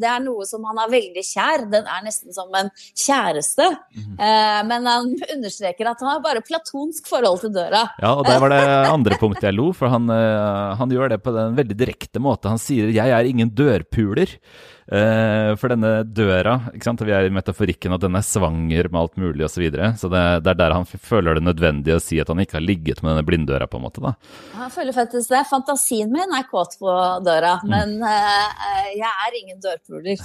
Det 0.01 0.09
er 0.09 0.23
noe 0.25 0.47
som 0.49 0.65
han 0.69 0.81
har 0.81 0.93
veldig 0.93 1.25
kjær. 1.25 1.67
Den 1.73 1.89
er 1.91 2.05
nesten 2.07 2.35
som 2.37 2.53
en 2.57 2.71
kjæreste. 2.91 3.69
Mm. 3.97 4.15
Uh, 4.19 4.61
men 4.71 4.91
han 4.91 5.11
understreker 5.37 5.91
at 5.91 6.05
han 6.05 6.15
har 6.15 6.23
bare 6.25 6.45
platonsk 6.45 7.09
forhold 7.11 7.43
til 7.45 7.55
døra. 7.57 7.87
Ja, 8.01 8.15
og 8.17 8.25
der 8.29 8.41
var 8.43 8.55
det 8.55 8.63
andre 8.97 9.21
punktet 9.21 9.51
jeg 9.51 9.59
lo, 9.59 9.71
for 9.77 9.93
han, 9.93 10.09
uh, 10.09 10.75
han 10.81 10.95
gjør 10.95 11.15
det 11.15 11.21
på 11.25 11.35
en 11.35 11.59
veldig 11.59 11.77
direkte 11.79 12.23
måte. 12.23 12.53
Han 12.53 12.63
sier 12.63 12.89
'jeg 12.95 13.11
er 13.11 13.29
ingen 13.29 13.51
dørpuler'. 13.51 14.39
For 14.85 15.73
denne 15.73 16.05
døra 16.05 16.59
ikke 16.75 16.85
sant? 16.85 17.01
Vi 17.01 17.13
er 17.17 17.25
i 17.25 17.33
metaforikken 17.33 17.95
at 17.97 18.03
den 18.03 18.19
er 18.19 18.27
svanger 18.27 18.91
med 18.93 18.99
alt 19.01 19.15
mulig 19.17 19.47
osv. 19.47 19.55
Så, 19.55 19.63
videre. 19.63 19.87
så 19.97 20.11
det, 20.13 20.45
det, 20.45 20.53
er 20.53 20.59
der 20.61 20.75
han 20.77 20.85
føler 20.85 21.39
det 21.39 21.47
nødvendig 21.47 21.95
å 21.97 22.03
si 22.05 22.19
at 22.21 22.29
han 22.29 22.43
ikke 22.45 22.59
har 22.59 22.67
ligget 22.67 23.01
med 23.01 23.15
denne 23.15 23.25
blinddøra. 23.25 23.67
på 23.67 23.81
en 23.81 23.87
måte 23.87 24.05
da. 24.05 24.13
Han 24.61 24.69
føler 24.75 24.93
faktisk 24.93 25.33
det. 25.33 25.41
Fantasien 25.49 26.13
min 26.15 26.37
er 26.37 26.47
kåt 26.51 26.77
på 26.81 26.93
døra, 27.27 27.57
mm. 27.63 27.73
men 27.73 27.97
uh, 28.05 28.87
jeg 28.95 29.11
er 29.11 29.37
ingen 29.41 29.61
dørpuler. 29.63 30.23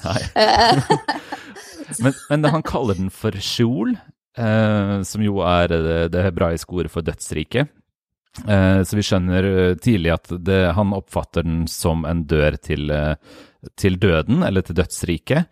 men, 2.04 2.16
men, 2.30 2.48
han 2.56 2.66
kaller 2.68 3.00
den 3.00 3.12
for 3.14 3.36
skjol, 3.44 3.96
uh, 4.40 4.96
som 5.08 5.26
jo 5.26 5.42
er 5.46 5.74
det, 5.74 5.98
det 6.16 6.26
hebraiske 6.30 6.78
ordet 6.78 6.94
for 6.94 7.06
dødsriket. 7.06 7.74
Uh, 8.46 8.86
så 8.86 8.96
vi 8.96 9.04
skjønner 9.04 9.50
tidlig 9.82 10.14
at 10.16 10.32
det, 10.46 10.62
han 10.78 10.96
oppfatter 10.96 11.48
den 11.48 11.66
som 11.72 12.06
en 12.08 12.24
dør 12.30 12.60
til, 12.62 12.94
til 13.80 14.00
døden, 14.00 14.46
eller 14.48 14.66
til 14.66 14.78
dødsriket. 14.80 15.50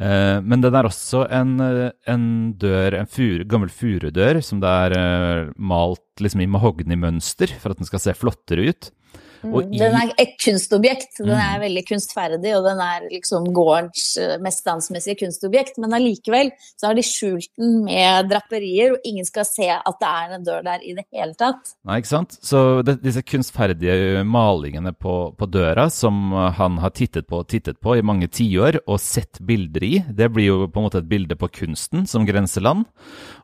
Eh, 0.00 0.38
men 0.40 0.62
den 0.62 0.76
er 0.76 0.86
også 0.88 1.26
en, 1.34 1.58
eh, 1.60 1.90
en 2.08 2.24
dør, 2.60 2.96
en 2.96 3.10
fure, 3.10 3.44
gammel 3.44 3.68
furudør 3.68 4.40
som 4.44 4.62
det 4.62 4.70
er 4.86 4.94
eh, 4.96 5.50
malt 5.58 6.22
liksom 6.22 6.40
i 6.44 6.48
mahogni-mønster 6.48 7.52
for 7.60 7.74
at 7.74 7.80
den 7.80 7.88
skal 7.88 8.00
se 8.00 8.16
flottere 8.16 8.70
ut. 8.70 8.90
Mm, 9.42 9.70
den 9.72 9.96
er 9.96 10.12
et 10.20 10.34
kunstobjekt. 10.42 11.20
Den 11.20 11.32
er 11.34 11.56
mm. 11.58 11.64
veldig 11.64 11.82
kunstferdig, 11.88 12.52
og 12.58 12.66
den 12.66 12.82
er 12.84 13.06
liksom 13.08 13.48
gårdens 13.56 14.04
eh, 14.20 14.36
mest 14.42 14.64
dansmessige 14.66 15.22
kunstobjekt. 15.22 15.78
Men 15.80 15.96
allikevel 15.96 16.52
så 16.74 16.90
har 16.90 16.98
de 16.98 17.04
skjult 17.06 17.50
den 17.60 17.80
med 17.86 18.30
draperier, 18.30 18.94
og 18.94 19.08
ingen 19.08 19.28
skal 19.28 19.46
se 19.48 19.68
at 19.74 20.00
det 20.00 20.10
er 20.10 20.36
en 20.36 20.46
dør 20.46 20.66
der 20.66 20.84
i 20.84 20.94
det 20.98 21.06
hele 21.08 21.36
tatt. 21.38 21.74
Nei, 21.88 22.00
ikke 22.02 22.12
sant. 22.12 22.36
Så 22.44 22.82
det, 22.86 22.98
disse 23.04 23.24
kunstferdige 23.26 24.24
malingene 24.28 24.92
på, 24.96 25.16
på, 25.38 25.50
døra 25.50 25.88
som 25.92 26.34
han 26.56 26.78
har 26.82 26.94
tittet 26.94 27.26
på 27.30 27.40
og 27.40 27.48
tittet 27.50 27.80
på 27.82 27.96
i 27.98 28.04
mange 28.06 28.28
tiår 28.30 28.82
og 28.84 29.00
sett 29.02 29.40
bilder 29.46 29.86
i, 29.86 29.94
det 30.06 30.30
blir 30.34 30.50
jo 30.50 30.68
på 30.68 30.80
en 30.80 30.86
måte 30.86 31.00
et 31.02 31.10
bilde 31.10 31.38
på 31.38 31.50
kunsten 31.62 32.06
som 32.10 32.26
grenseland. 32.28 32.86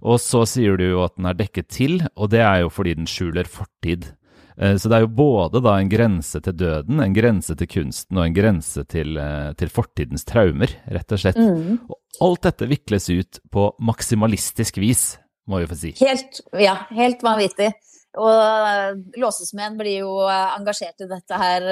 Og 0.04 0.20
så 0.22 0.44
sier 0.48 0.78
du 0.78 0.86
jo 0.90 1.02
at 1.06 1.16
den 1.16 1.30
er 1.30 1.38
dekket 1.38 1.72
til, 1.72 1.98
og 2.14 2.30
det 2.34 2.44
er 2.44 2.62
jo 2.64 2.72
fordi 2.72 2.96
den 2.98 3.10
skjuler 3.10 3.48
fortid. 3.50 4.12
Eh, 4.60 4.76
så 4.76 4.88
det 4.88 4.98
er 4.98 5.04
jo 5.04 5.12
både 5.18 5.60
da 5.64 5.76
en 5.76 5.90
grense 5.92 6.40
til 6.44 6.56
døden, 6.56 7.00
en 7.02 7.16
grense 7.16 7.56
til 7.58 7.68
kunsten 7.70 8.20
og 8.20 8.26
en 8.26 8.36
grense 8.36 8.84
til, 8.88 9.16
eh, 9.20 9.50
til 9.60 9.72
fortidens 9.72 10.24
traumer, 10.28 10.72
rett 10.88 11.12
og 11.12 11.22
slett. 11.22 11.40
Mm. 11.40 11.82
Og 11.90 12.30
alt 12.30 12.48
dette 12.48 12.70
vikles 12.70 13.10
ut 13.12 13.42
på 13.52 13.68
maksimalistisk 13.84 14.80
vis, 14.82 15.04
må 15.46 15.60
vi 15.62 15.68
få 15.70 15.78
si. 15.78 15.92
Helt, 16.00 16.40
ja, 16.58 16.78
helt 16.96 17.22
vanvittig. 17.22 17.70
Og 18.16 18.32
eh, 18.32 18.96
låsesmeden 19.20 19.76
blir 19.76 20.00
jo 20.06 20.16
engasjert 20.30 21.04
i 21.04 21.10
dette 21.10 21.42
her, 21.42 21.68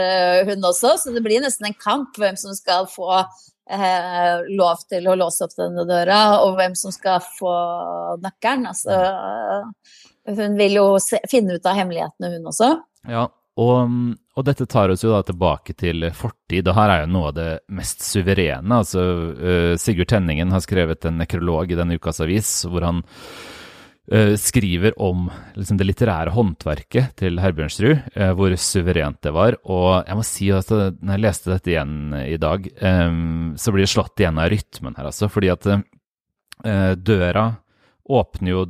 hun 0.51 0.71
også, 0.71 0.99
så 1.01 1.15
det 1.15 1.25
blir 1.25 1.43
nesten 1.43 1.71
en 1.71 1.81
kamp 1.81 2.21
hvem 2.21 2.37
som 2.37 2.53
skal 2.57 2.89
få 2.93 3.25
eh, 3.71 4.45
lov 4.53 4.85
til 4.91 5.09
å 5.09 5.17
låse 5.17 5.47
opp 5.47 5.57
denne 5.57 5.87
døra, 5.89 6.21
og 6.45 6.59
hvem 6.59 6.77
som 6.77 6.93
skal 6.93 7.25
få 7.39 7.55
nøkkelen. 8.21 8.69
Altså, 8.69 8.99
hun 10.29 10.59
vil 10.59 10.79
jo 10.79 10.85
se, 11.03 11.21
finne 11.31 11.59
ut 11.59 11.67
av 11.67 11.79
hemmelighetene, 11.79 12.31
hun 12.37 12.53
også. 12.53 12.71
Ja, 13.09 13.29
og, 13.61 13.91
og, 14.35 14.43
dette 14.49 14.67
tar 14.67 14.91
oss 14.91 15.05
jo 15.05 15.13
da 15.13 15.21
tilbake 15.27 15.77
til 15.79 16.09
fortid, 16.17 16.67
og 16.67 16.75
her 16.79 16.91
er 16.91 17.03
jo 17.05 17.11
noe 17.15 17.31
av 17.31 17.37
det 17.37 17.51
mest 17.75 18.03
suverene. 18.03 18.81
Altså, 18.81 19.03
uh, 19.39 19.75
Sigurd 19.81 20.11
Tenningen 20.11 20.55
har 20.55 20.65
skrevet 20.65 21.07
en 21.07 21.21
nekrolog 21.23 21.71
i 21.71 21.79
denne 21.79 22.01
ukas 22.01 22.19
avis 22.25 22.51
hvor 22.67 22.87
han 22.87 23.05
uh, 23.05 24.35
skriver 24.41 24.97
om 24.99 25.29
liksom, 25.55 25.79
det 25.79 25.87
litterære 25.87 26.35
håndverket 26.35 27.15
til 27.23 27.39
Herbjørnsrud, 27.45 28.11
uh, 28.19 28.33
hvor 28.35 28.57
suverent 28.59 29.23
det 29.23 29.35
var. 29.37 29.61
Og 29.71 30.01
jeg 30.03 30.19
må 30.19 30.27
si 30.27 30.51
at 30.55 30.75
når 30.75 31.15
jeg 31.15 31.27
leste 31.29 31.55
dette 31.55 31.75
igjen 31.77 31.99
i 32.25 32.41
dag, 32.43 32.67
um, 32.83 33.53
så 33.55 33.75
blir 33.75 33.87
det 33.87 33.93
slått 33.95 34.25
igjen 34.25 34.43
av 34.43 34.51
rytmen 34.51 34.99
her, 34.99 35.13
altså. 35.13 35.31
Fordi 35.31 35.55
at 35.55 35.77
døra 37.05 37.49
åpner 38.05 38.51
jo 38.51 38.65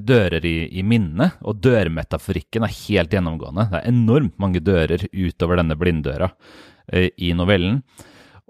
dører 0.00 0.44
i, 0.48 0.54
i 0.80 0.84
minnet, 0.86 1.36
og 1.44 1.60
dørmetaforikken 1.64 2.64
er 2.64 2.76
helt 2.86 3.12
gjennomgående. 3.12 3.66
Det 3.72 3.80
er 3.80 3.90
enormt 3.92 4.38
mange 4.40 4.62
dører 4.64 5.04
utover 5.12 5.60
denne 5.60 5.76
blinddøra 5.80 6.30
eh, 6.92 7.10
i 7.20 7.34
novellen. 7.36 7.82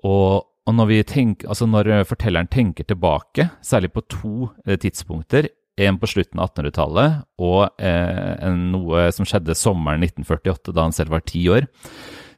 Og, 0.07 0.47
og 0.67 0.77
når, 0.77 0.95
tenk, 1.11 1.45
altså 1.49 1.67
når, 1.67 1.93
fortelleren 2.09 2.51
tenker 2.51 2.87
tilbake, 2.87 3.51
særlig 3.67 3.93
på 3.95 4.07
to 4.07 4.35
eh, 4.67 4.79
tidspunkter, 4.81 5.51
en 5.81 5.99
på 6.01 6.09
slutten 6.11 6.41
av 6.43 6.51
1800-tallet 6.51 7.21
og 7.41 7.81
eh, 7.81 8.49
noe 8.53 9.07
som 9.17 9.27
skjedde 9.29 9.57
sommeren 9.57 10.05
1948, 10.05 10.75
da 10.77 10.87
han 10.87 10.97
selv 10.97 11.15
var 11.15 11.25
ti 11.25 11.47
år, 11.53 11.69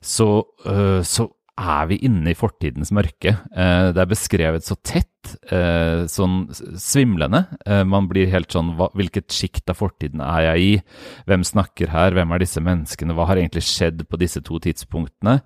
så, 0.03 0.29
øh, 0.67 1.01
så 1.07 1.29
er 1.61 1.89
vi 1.91 1.99
inne 2.07 2.33
i 2.33 2.37
fortidens 2.37 2.93
mørke. 2.95 3.35
Eh, 3.53 3.89
det 3.93 4.01
er 4.01 4.09
beskrevet 4.09 4.65
så 4.65 4.77
tett, 4.81 5.37
eh, 5.53 6.09
sånn 6.09 6.49
svimlende. 6.51 7.45
Eh, 7.67 7.85
man 7.85 8.09
blir 8.09 8.31
helt 8.33 8.51
sånn 8.51 8.73
Hvilket 8.77 9.29
sjikt 9.29 9.69
av 9.69 9.77
fortiden 9.77 10.21
er 10.21 10.55
jeg 10.55 10.61
i? 10.61 10.83
Hvem 11.27 11.45
snakker 11.45 11.89
her? 11.89 12.13
Hvem 12.13 12.33
er 12.33 12.39
disse 12.39 12.61
menneskene? 12.61 13.15
Hva 13.15 13.27
har 13.27 13.37
egentlig 13.37 13.63
skjedd 13.63 14.09
på 14.09 14.19
disse 14.19 14.41
to 14.43 14.59
tidspunktene? 14.59 15.43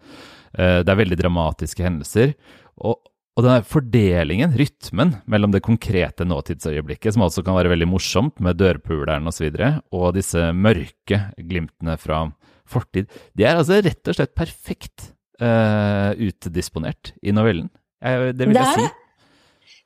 Det 0.56 0.88
er 0.88 0.96
veldig 0.96 1.18
dramatiske 1.18 1.82
hendelser. 1.84 2.34
Og, 2.80 2.96
og 3.36 3.44
den 3.44 3.62
fordelingen, 3.62 4.54
rytmen, 4.56 5.20
mellom 5.26 5.52
det 5.52 5.60
konkrete 5.60 6.24
nåtidsøyeblikket, 6.24 7.12
som 7.12 7.26
altså 7.26 7.44
kan 7.44 7.58
være 7.58 7.74
veldig 7.74 7.88
morsomt 7.90 8.40
med 8.40 8.56
dørpuleren 8.56 9.26
osv., 9.28 9.50
og, 9.50 9.58
så 9.58 9.82
og 9.92 10.14
disse 10.14 10.52
mørke 10.56 11.34
glimtene 11.36 11.98
fra 12.00 12.30
fortid, 12.64 13.10
det 13.36 13.44
er 13.44 13.60
altså 13.60 13.82
rett 13.84 14.08
og 14.08 14.16
slett 14.16 14.34
perfekt 14.34 15.12
uh, 15.42 16.10
utdisponert 16.16 17.14
i 17.22 17.34
novellen. 17.34 17.70
Jeg, 18.02 18.34
det 18.36 18.48
vil 18.48 18.58
jeg 18.58 18.74
si. 18.76 18.90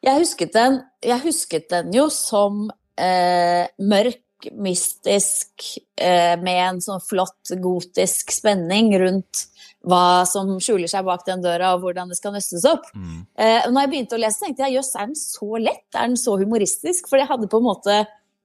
Jeg 0.00 0.22
husket, 0.22 0.52
den, 0.56 0.80
jeg 1.04 1.22
husket 1.26 1.70
den 1.72 1.94
jo 1.94 2.08
som 2.12 2.66
uh, 2.70 3.64
mørk, 3.84 4.48
mystisk, 4.56 5.66
uh, 6.00 6.36
med 6.40 6.60
en 6.64 6.80
sånn 6.84 7.02
flott 7.04 7.52
gotisk 7.60 8.32
spenning 8.32 8.94
rundt 9.02 9.46
hva 9.88 10.22
som 10.28 10.58
skjuler 10.60 10.90
seg 10.92 11.04
bak 11.08 11.22
den 11.28 11.44
døra, 11.44 11.74
og 11.74 11.84
hvordan 11.84 12.10
det 12.12 12.18
skal 12.18 12.34
nøstes 12.34 12.66
opp. 12.68 12.90
Mm. 12.92 13.22
Når 13.72 13.78
jeg 13.78 13.90
begynte 13.94 14.16
å 14.18 14.20
lese, 14.20 14.42
tenkte 14.42 14.66
jeg 14.66 14.74
jøss, 14.76 14.90
er 14.92 15.06
den 15.08 15.16
så 15.16 15.48
lett? 15.56 15.86
Er 15.94 16.10
den 16.10 16.18
så 16.20 16.34
humoristisk? 16.36 17.08
For 17.08 17.16
jeg 17.16 17.30
hadde 17.30 17.48
på 17.48 17.62
en 17.62 17.64
måte 17.64 17.94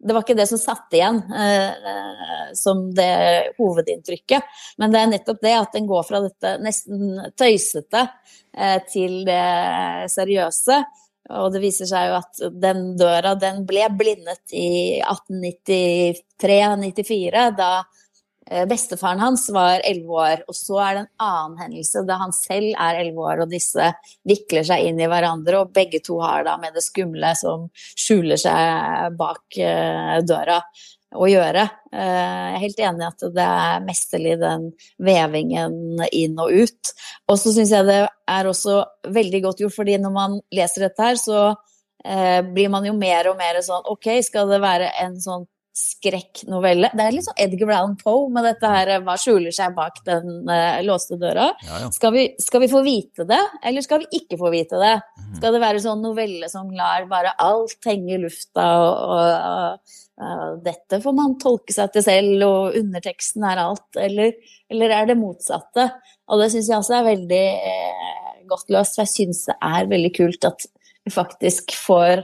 det 0.05 0.13
var 0.13 0.21
ikke 0.21 0.37
det 0.37 0.45
som 0.49 0.59
satt 0.61 0.93
igjen 0.93 1.17
eh, 1.33 1.71
som 2.53 2.93
det 2.95 3.53
hovedinntrykket. 3.57 4.43
Men 4.77 4.91
det 4.93 4.99
er 5.01 5.07
nettopp 5.11 5.41
det 5.41 5.55
at 5.57 5.73
den 5.73 5.87
går 5.89 6.03
fra 6.05 6.21
dette 6.27 6.57
nesten 6.61 7.31
tøysete 7.39 8.01
eh, 8.53 8.79
til 8.91 9.25
det 9.25 10.09
seriøse. 10.13 10.83
Og 11.35 11.53
det 11.55 11.61
viser 11.63 11.85
seg 11.89 12.09
jo 12.11 12.15
at 12.19 12.33
den 12.61 12.97
døra, 12.99 13.35
den 13.41 13.65
ble 13.65 13.89
blindet 13.97 14.45
i 14.53 15.01
1893-94, 15.01 17.57
da 17.57 17.81
Eh, 17.81 18.04
bestefaren 18.45 19.19
hans 19.19 19.47
var 19.49 19.81
elleve 19.81 20.17
år, 20.21 20.41
og 20.45 20.53
så 20.53 20.77
er 20.83 20.91
det 20.93 21.01
en 21.01 21.23
annen 21.25 21.61
hendelse 21.63 22.03
da 22.05 22.19
han 22.21 22.33
selv 22.35 22.75
er 22.77 22.99
elleve 22.99 23.23
år, 23.25 23.41
og 23.41 23.49
disse 23.49 23.87
vikler 24.27 24.65
seg 24.67 24.85
inn 24.85 25.01
i 25.01 25.07
hverandre, 25.09 25.63
og 25.63 25.71
begge 25.73 26.01
to 26.05 26.19
har 26.21 26.45
da 26.45 26.53
med 26.61 26.75
det 26.77 26.83
skumle 26.85 27.31
som 27.39 27.65
skjuler 27.97 28.37
seg 28.37 29.15
bak 29.17 29.57
uh, 29.57 30.19
døra 30.21 30.59
å 31.15 31.29
gjøre. 31.31 31.63
Uh, 31.89 31.97
jeg 31.97 32.51
er 32.51 32.63
helt 32.67 32.83
enig 32.85 33.05
i 33.05 33.09
at 33.09 33.25
det 33.39 33.47
er 33.55 33.87
mesterlig, 33.87 34.37
den 34.43 34.69
vevingen 35.09 36.05
inn 36.11 36.37
og 36.37 36.53
ut. 36.53 36.93
Og 37.25 37.41
så 37.41 37.55
syns 37.55 37.73
jeg 37.73 37.89
det 37.89 38.03
er 38.05 38.51
også 38.51 38.83
veldig 39.15 39.41
godt 39.47 39.65
gjort, 39.65 39.79
fordi 39.79 39.97
når 40.05 40.13
man 40.13 40.37
leser 40.53 40.85
dette 40.85 41.09
her, 41.09 41.17
så 41.21 41.47
blir 42.05 42.69
man 42.69 42.85
jo 42.85 42.91
mer 42.93 43.25
og 43.31 43.39
mer 43.39 43.57
sånn 43.65 43.87
OK, 43.89 44.11
skal 44.21 44.51
det 44.51 44.59
være 44.61 44.91
en 45.01 45.15
sånn 45.17 45.47
skrekknovelle. 45.75 46.87
Det 46.95 47.03
er 47.03 47.11
litt 47.11 47.25
sånn 47.25 47.41
Edgar 47.43 47.73
Allan 47.75 47.95
Poe 47.99 48.29
med 48.31 48.45
dette 48.47 48.69
her 48.71 48.91
hva 49.03 49.17
skjuler 49.19 49.51
seg 49.55 49.73
bak 49.75 49.97
den 50.07 50.47
uh, 50.47 50.79
låste 50.87 51.17
døra. 51.19 51.49
Ja, 51.67 51.79
ja. 51.83 51.89
Skal, 51.91 52.13
vi, 52.15 52.23
skal, 52.39 52.63
vi, 52.63 52.69
få 52.71 52.79
vite 52.85 53.25
det, 53.27 53.41
eller 53.59 53.83
skal 53.83 54.05
vi 54.05 54.21
ikke 54.21 54.39
få 54.39 54.53
vite 54.53 54.79
det? 54.79 54.93
Mm. 55.19 55.33
Skal 55.35 55.57
det 55.57 55.61
være 55.65 55.81
sånn 55.83 56.05
novelle 56.05 56.47
som 56.51 56.69
lar 56.75 57.09
bare 57.11 57.33
alt 57.43 57.89
henge 57.89 58.15
i 58.15 58.21
lufta, 58.23 58.67
og, 58.85 59.01
og 59.19 60.23
uh, 60.23 60.53
dette 60.63 61.01
får 61.03 61.17
man 61.17 61.35
tolke 61.43 61.75
seg 61.75 61.91
til 61.91 62.05
selv, 62.07 62.45
og 62.47 62.79
underteksten 62.79 63.43
er 63.51 63.63
alt, 63.65 63.89
eller, 63.99 64.31
eller 64.71 64.95
er 65.01 65.11
det 65.11 65.19
motsatte? 65.19 65.89
Og 66.31 66.39
det 66.39 66.53
syns 66.53 66.71
jeg 66.71 66.79
også 66.79 67.01
er 67.01 67.09
veldig 67.09 67.43
uh, 67.67 68.39
godt 68.47 68.71
løst, 68.71 68.95
for 68.95 69.03
jeg 69.03 69.15
syns 69.17 69.43
det 69.51 69.59
er 69.59 69.91
veldig 69.91 70.15
kult 70.15 70.47
at 70.47 70.69
vi 71.05 71.13
faktisk 71.13 71.75
får 71.83 72.23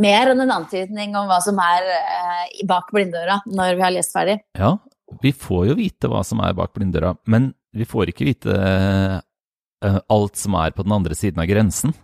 mer 0.00 0.32
enn 0.32 0.44
en 0.44 0.54
antydning 0.54 1.16
om 1.18 1.28
hva 1.28 1.40
som 1.44 1.58
er 1.62 1.88
eh, 1.96 2.62
bak 2.68 2.92
blinddøra 2.94 3.42
når 3.50 3.76
vi 3.76 3.84
har 3.84 3.94
lest 3.94 4.14
ferdig. 4.14 4.38
Ja, 4.58 4.76
vi 5.22 5.34
får 5.36 5.66
jo 5.72 5.76
vite 5.80 6.08
hva 6.12 6.22
som 6.24 6.40
er 6.44 6.56
bak 6.56 6.72
blinddøra, 6.76 7.14
men 7.28 7.52
vi 7.76 7.88
får 7.88 8.12
ikke 8.12 8.28
vite 8.28 8.56
eh, 8.56 9.98
alt 10.12 10.40
som 10.40 10.56
er 10.60 10.72
på 10.76 10.86
den 10.86 10.96
andre 10.96 11.16
siden 11.18 11.42
av 11.42 11.50
grensen. 11.50 11.94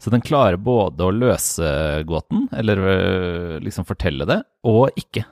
Så 0.00 0.10
den 0.12 0.22
klarer 0.24 0.56
både 0.56 1.04
å 1.04 1.12
løse 1.12 1.66
gåten, 2.08 2.46
eller 2.56 2.80
eh, 2.88 3.56
liksom 3.60 3.84
fortelle 3.84 4.24
det, 4.28 4.40
og 4.64 4.96
ikke. 4.96 5.26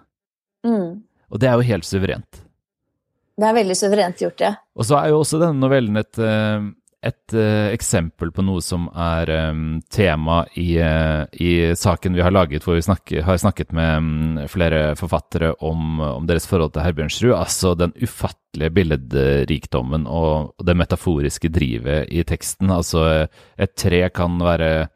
Mm. 0.67 1.01
Og 1.33 1.41
det 1.41 1.49
er 1.49 1.57
jo 1.57 1.69
helt 1.71 1.89
suverent. 1.89 2.43
Det 3.39 3.47
er 3.47 3.55
veldig 3.55 3.77
suverent 3.79 4.21
gjort, 4.21 4.43
ja. 4.43 4.53
Og 4.77 4.89
så 4.89 4.99
er 4.99 5.13
jo 5.13 5.23
også 5.23 5.41
denne 5.41 5.63
novellen 5.63 5.97
et, 6.01 6.19
eh, 6.21 6.69
et 7.07 7.35
uh, 7.37 7.69
eksempel 7.71 8.33
på 8.35 8.43
noe 8.43 8.63
som 8.65 8.89
er 8.91 9.31
um, 9.51 9.79
tema 9.93 10.41
i, 10.59 10.73
uh, 10.83 11.23
i, 11.33 11.71
saken 11.79 12.17
vi 12.19 12.25
har 12.25 12.35
laget, 12.35 12.65
hvor 12.67 12.75
vi 12.75 12.83
snakke, 12.83 13.23
har 13.23 13.39
snakket 13.39 13.71
med 13.77 14.03
um, 14.03 14.41
flere 14.51 14.97
forfattere 14.99 15.53
om, 15.63 16.01
om, 16.03 16.27
deres 16.27 16.49
forhold 16.51 16.75
til 16.75 16.83
Herbjørnsrud. 16.83 17.37
Altså 17.37 17.75
den 17.79 17.95
ufattelige 18.03 18.75
billedrikdommen 18.75 20.09
og, 20.11 20.55
og 20.59 20.67
det 20.67 20.77
metaforiske 20.79 21.53
drivet 21.55 22.11
i 22.11 22.25
teksten. 22.27 22.75
Altså 22.75 23.29
et 23.59 23.77
tre 23.79 24.03
kan 24.11 24.41
være 24.43 24.89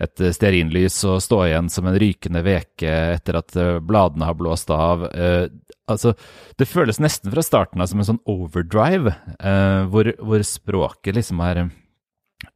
et 0.00 0.22
stearinlys 0.34 0.96
og 1.08 1.20
stå 1.24 1.42
igjen 1.46 1.68
som 1.72 1.88
en 1.88 1.98
rykende 2.00 2.42
veke 2.46 2.92
etter 3.18 3.36
at 3.40 3.56
bladene 3.84 4.28
har 4.28 4.38
blåst 4.38 4.72
av. 4.72 5.04
Uh, 5.12 5.50
altså, 5.90 6.14
det 6.56 6.68
føles 6.70 7.02
nesten 7.02 7.32
fra 7.34 7.44
starten 7.44 7.82
av 7.82 7.90
som 7.90 8.00
en 8.00 8.08
sånn 8.12 8.22
overdrive, 8.30 9.12
uh, 9.42 9.84
hvor, 9.92 10.12
hvor, 10.18 10.44
språket 10.46 11.18
liksom 11.18 11.44
er 11.44 11.66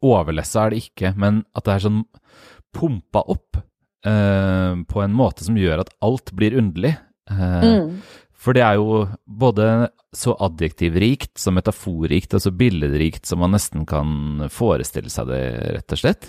Overlessa 0.01 0.63
er 0.65 0.73
det 0.73 0.85
ikke, 0.87 1.11
men 1.21 1.43
at 1.53 1.67
det 1.67 1.75
er 1.75 1.83
sånn 1.85 2.05
pumpa 2.75 3.21
opp 3.29 3.59
uh, 3.61 4.73
på 4.89 5.03
en 5.05 5.17
måte 5.17 5.45
som 5.45 5.59
gjør 5.61 5.85
at 5.85 5.93
alt 6.05 6.33
blir 6.37 6.57
underlig. 6.57 6.95
Mm. 7.29 8.01
For 8.45 8.57
det 8.57 8.65
er 8.65 8.77
jo 8.77 9.05
både 9.25 9.89
så 10.15 10.35
adjektivrikt 10.45 11.39
så 11.41 11.53
metaforrikt, 11.55 12.37
og 12.37 12.45
så 12.45 12.53
billedrikt 12.53 13.29
som 13.29 13.41
man 13.41 13.55
nesten 13.57 13.87
kan 13.89 14.49
forestille 14.53 15.13
seg 15.13 15.31
det, 15.33 15.45
rett 15.79 15.97
og 15.97 16.01
slett. 16.01 16.29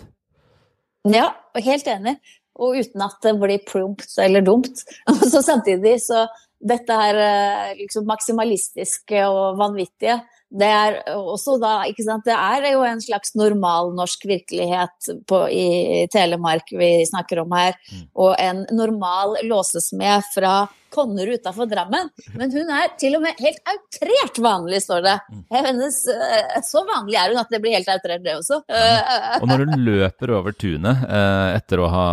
Ja, 1.05 1.29
helt 1.61 1.87
enig. 1.87 2.17
Og 2.55 2.77
uten 2.79 3.03
at 3.03 3.17
det 3.25 3.35
blir 3.39 3.63
plumpt 3.67 4.17
eller 4.21 4.45
dumt. 4.45 4.81
Så 5.31 5.43
samtidig 5.43 5.97
så 6.01 6.25
dette 6.65 6.97
her 6.97 7.19
eh, 7.19 7.73
liksom 7.81 8.07
maksimalistiske 8.09 9.25
og 9.27 9.59
vanvittige, 9.59 10.15
det 10.53 10.69
er 10.69 10.97
også 11.15 11.57
da 11.61 11.73
ikke 11.89 12.05
sant, 12.05 12.25
Det 12.27 12.35
er 12.35 12.69
jo 12.71 12.85
en 12.85 13.01
slags 13.03 13.33
normal 13.35 13.91
norsk 13.97 14.27
virkelighet 14.29 15.11
på, 15.27 15.41
i 15.49 16.05
Telemark 16.13 16.69
vi 16.71 16.91
snakker 17.09 17.41
om 17.43 17.55
her. 17.57 17.75
Mm. 17.91 18.07
Og 18.23 18.33
en 18.39 18.65
normal 18.71 19.39
låsesmed 19.43 20.33
fra 20.33 20.55
Konnerud 20.95 21.41
utafor 21.41 21.67
Drammen. 21.67 22.09
Men 22.39 22.53
hun 22.53 22.69
er 22.71 22.93
til 22.99 23.17
og 23.17 23.23
med 23.25 23.41
helt 23.43 23.59
outrert 23.67 24.37
vanlig, 24.39 24.79
står 24.85 25.03
det. 25.03 25.15
Mm. 25.27 25.41
Hennes, 25.57 25.97
eh, 26.07 26.61
så 26.63 26.85
vanlig 26.87 27.17
er 27.19 27.33
hun 27.33 27.41
at 27.41 27.51
det 27.51 27.59
blir 27.63 27.75
helt 27.75 27.89
outrert, 27.91 28.23
det 28.23 28.37
også. 28.37 28.61
Ja. 28.71 29.39
Og 29.41 29.49
når 29.49 29.65
hun 29.65 29.85
løper 29.89 30.35
over 30.37 30.55
tunet 30.55 31.03
eh, 31.03 31.57
etter 31.57 31.83
å 31.83 31.89
ha 31.91 32.05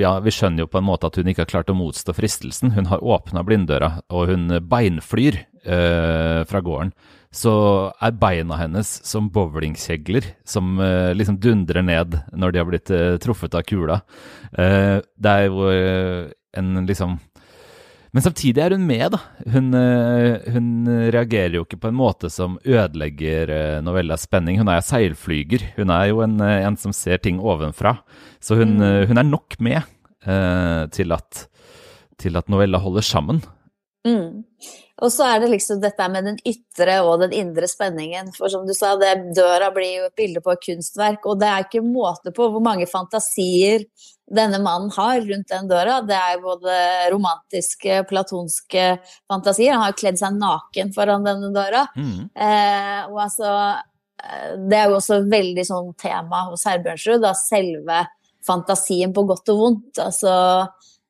ja, 0.00 0.16
Vi 0.24 0.34
skjønner 0.34 0.66
jo 0.66 0.70
på 0.70 0.82
en 0.82 0.88
måte 0.88 1.08
at 1.08 1.16
hun 1.16 1.30
ikke 1.30 1.46
har 1.46 1.52
klart 1.54 1.72
å 1.72 1.78
motstå 1.78 2.12
fristelsen. 2.16 2.74
Hun 2.76 2.90
har 2.90 3.00
åpna 3.00 3.46
blinddøra, 3.46 3.94
og 4.12 4.34
hun 4.34 4.58
beinflyr 4.68 5.46
eh, 5.64 6.42
fra 6.48 6.60
gården 6.64 6.92
så 7.34 7.52
er 8.00 8.16
beina 8.16 8.56
hennes 8.56 8.88
som 9.06 9.28
bowlingkjegler 9.32 10.30
som 10.48 10.78
uh, 10.80 11.12
liksom 11.16 11.38
dundrer 11.42 11.84
ned 11.84 12.16
når 12.32 12.54
de 12.54 12.60
har 12.60 12.68
blitt 12.68 12.92
uh, 12.92 13.16
truffet 13.20 13.56
av 13.58 13.66
kula. 13.68 14.00
Uh, 14.56 15.04
det 15.16 15.34
er 15.34 15.48
jo 15.50 15.68
en 16.56 16.86
liksom 16.88 17.18
Men 18.16 18.24
samtidig 18.24 18.62
er 18.64 18.72
hun 18.72 18.86
med, 18.88 19.12
da. 19.12 19.18
Hun, 19.52 19.66
hun, 20.48 20.68
reagerer 21.12 21.58
jo 21.58 21.66
ikke 21.66 21.76
på 21.82 21.90
en 21.90 21.98
måte 21.98 22.30
som 22.32 22.56
ødelegger 22.64 23.52
novellas 23.84 24.24
spenning. 24.24 24.56
Hun 24.58 24.70
er 24.72 24.80
seilflyger. 24.80 25.66
Hun 25.76 25.92
er 25.92 26.06
jo 26.08 26.22
en, 26.24 26.40
en 26.40 26.78
som 26.80 26.94
ser 26.96 27.20
ting 27.20 27.36
ovenfra. 27.36 27.98
Så 28.40 28.56
hun, 28.56 28.78
mm. 28.80 29.10
hun 29.12 29.20
er 29.20 29.28
nok 29.28 29.58
med 29.60 29.84
til 30.96 31.12
at, 31.12 31.44
til 32.16 32.40
at 32.40 32.48
novella 32.48 32.80
holder 32.80 33.04
sammen. 33.04 33.42
Mm. 34.08 34.40
Og 34.98 35.12
så 35.14 35.28
er 35.30 35.42
det 35.42 35.52
liksom 35.52 35.80
dette 35.82 36.06
med 36.10 36.26
den 36.26 36.38
ytre 36.48 36.98
og 37.06 37.20
den 37.22 37.34
indre 37.36 37.68
spenningen. 37.70 38.32
For 38.34 38.50
som 38.50 38.64
du 38.66 38.74
sa, 38.74 38.96
det, 38.98 39.30
døra 39.36 39.70
blir 39.74 40.00
jo 40.00 40.06
et 40.08 40.18
bilde 40.18 40.42
på 40.42 40.54
et 40.54 40.64
kunstverk, 40.64 41.26
og 41.30 41.38
det 41.38 41.50
er 41.50 41.66
ikke 41.66 41.84
måte 41.86 42.32
på 42.34 42.48
hvor 42.50 42.64
mange 42.64 42.88
fantasier 42.90 43.86
denne 44.28 44.58
mannen 44.60 44.90
har 44.96 45.20
rundt 45.24 45.52
den 45.52 45.68
døra. 45.70 46.00
Det 46.04 46.16
er 46.16 46.42
både 46.42 46.78
romantiske, 47.12 48.02
platonske 48.10 48.88
fantasier. 49.30 49.76
Han 49.76 49.86
har 49.86 49.94
jo 49.94 50.00
kledd 50.02 50.20
seg 50.20 50.36
naken 50.36 50.92
foran 50.96 51.24
denne 51.26 51.52
døra. 51.54 51.86
Mm. 51.96 52.26
Eh, 52.34 52.98
og 53.08 53.22
altså 53.24 53.54
eh, 53.54 54.50
Det 54.68 54.80
er 54.80 54.90
jo 54.90 54.98
også 54.98 55.22
veldig 55.30 55.64
sånn 55.70 55.94
tema 56.00 56.44
hos 56.50 56.66
Herbjørnsrud, 56.68 57.22
da 57.24 57.32
selve 57.38 58.02
fantasien 58.48 59.14
på 59.14 59.24
godt 59.30 59.54
og 59.54 59.62
vondt. 59.62 60.02
Altså 60.02 60.34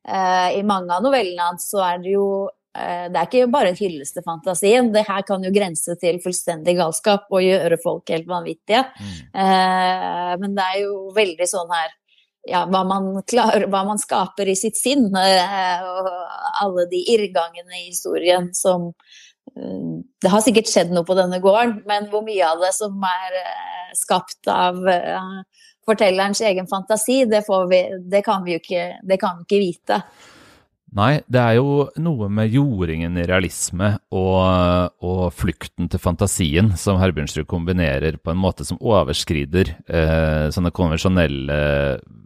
eh, 0.07 0.61
I 0.61 0.63
mange 0.67 0.95
av 0.95 1.09
novellene 1.09 1.51
hans 1.51 1.71
så 1.73 1.83
er 1.89 2.05
det 2.05 2.15
jo 2.15 2.29
det 2.77 3.17
er 3.17 3.27
ikke 3.27 3.51
bare 3.51 3.73
en 3.73 3.79
hyllest 3.79 4.15
til 4.19 4.25
fantasien. 4.27 4.91
Det 4.95 5.07
her 5.09 5.25
kan 5.27 5.45
jo 5.45 5.53
grense 5.55 5.97
til 6.01 6.21
fullstendig 6.23 6.77
galskap 6.79 7.31
og 7.33 7.43
gjøre 7.43 7.79
folk 7.83 8.13
helt 8.13 8.29
vanvittige. 8.29 8.85
Mm. 8.99 9.15
Eh, 9.45 10.35
men 10.43 10.59
det 10.59 10.67
er 10.67 10.83
jo 10.85 10.99
veldig 11.17 11.49
sånn 11.49 11.73
her 11.73 11.95
ja, 12.49 12.63
hva 12.71 12.85
man, 12.87 13.11
klarer, 13.29 13.67
hva 13.73 13.83
man 13.89 14.01
skaper 14.01 14.49
i 14.49 14.57
sitt 14.57 14.79
sinn. 14.79 15.09
Eh, 15.11 15.89
og 15.89 16.11
alle 16.63 16.87
de 16.93 17.03
irrgangene 17.17 17.81
i 17.81 17.89
historien 17.89 18.53
som 18.57 18.93
Det 19.59 20.29
har 20.29 20.43
sikkert 20.45 20.69
skjedd 20.69 20.91
noe 20.93 21.09
på 21.09 21.15
denne 21.17 21.39
gården, 21.41 21.79
men 21.89 22.05
hvor 22.13 22.21
mye 22.23 22.45
av 22.45 22.61
det 22.61 22.69
som 22.77 23.01
er 23.09 23.39
skapt 23.97 24.47
av 24.53 24.77
fortellerens 25.89 26.43
egen 26.45 26.69
fantasi, 26.69 27.23
det, 27.25 27.41
vi, 27.71 27.81
det 28.13 28.21
kan 28.27 28.45
vi 28.45 28.55
jo 28.55 28.61
ikke, 28.61 28.85
det 29.09 29.19
kan 29.19 29.41
vi 29.41 29.47
ikke 29.47 29.63
vite. 29.63 30.03
Nei, 30.97 31.19
det 31.29 31.41
er 31.41 31.59
jo 31.59 31.89
noe 32.01 32.31
med 32.33 32.55
jordingen 32.55 33.19
i 33.21 33.27
realisme 33.29 33.91
og, 34.09 34.95
og 35.05 35.25
flukten 35.37 35.91
til 35.93 36.01
fantasien 36.01 36.71
som 36.81 36.97
Herbjørnsrud 37.01 37.45
kombinerer 37.51 38.17
på 38.17 38.33
en 38.33 38.41
måte 38.41 38.65
som 38.65 38.81
overskrider 38.81 39.75
eh, 39.85 40.47
sånne 40.55 40.73
konvensjonelle 40.73 41.59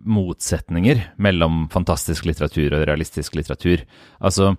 motsetninger 0.07 1.03
mellom 1.23 1.67
fantastisk 1.75 2.29
litteratur 2.31 2.79
og 2.79 2.87
realistisk 2.87 3.35
litteratur. 3.39 3.83
Altså 4.23 4.53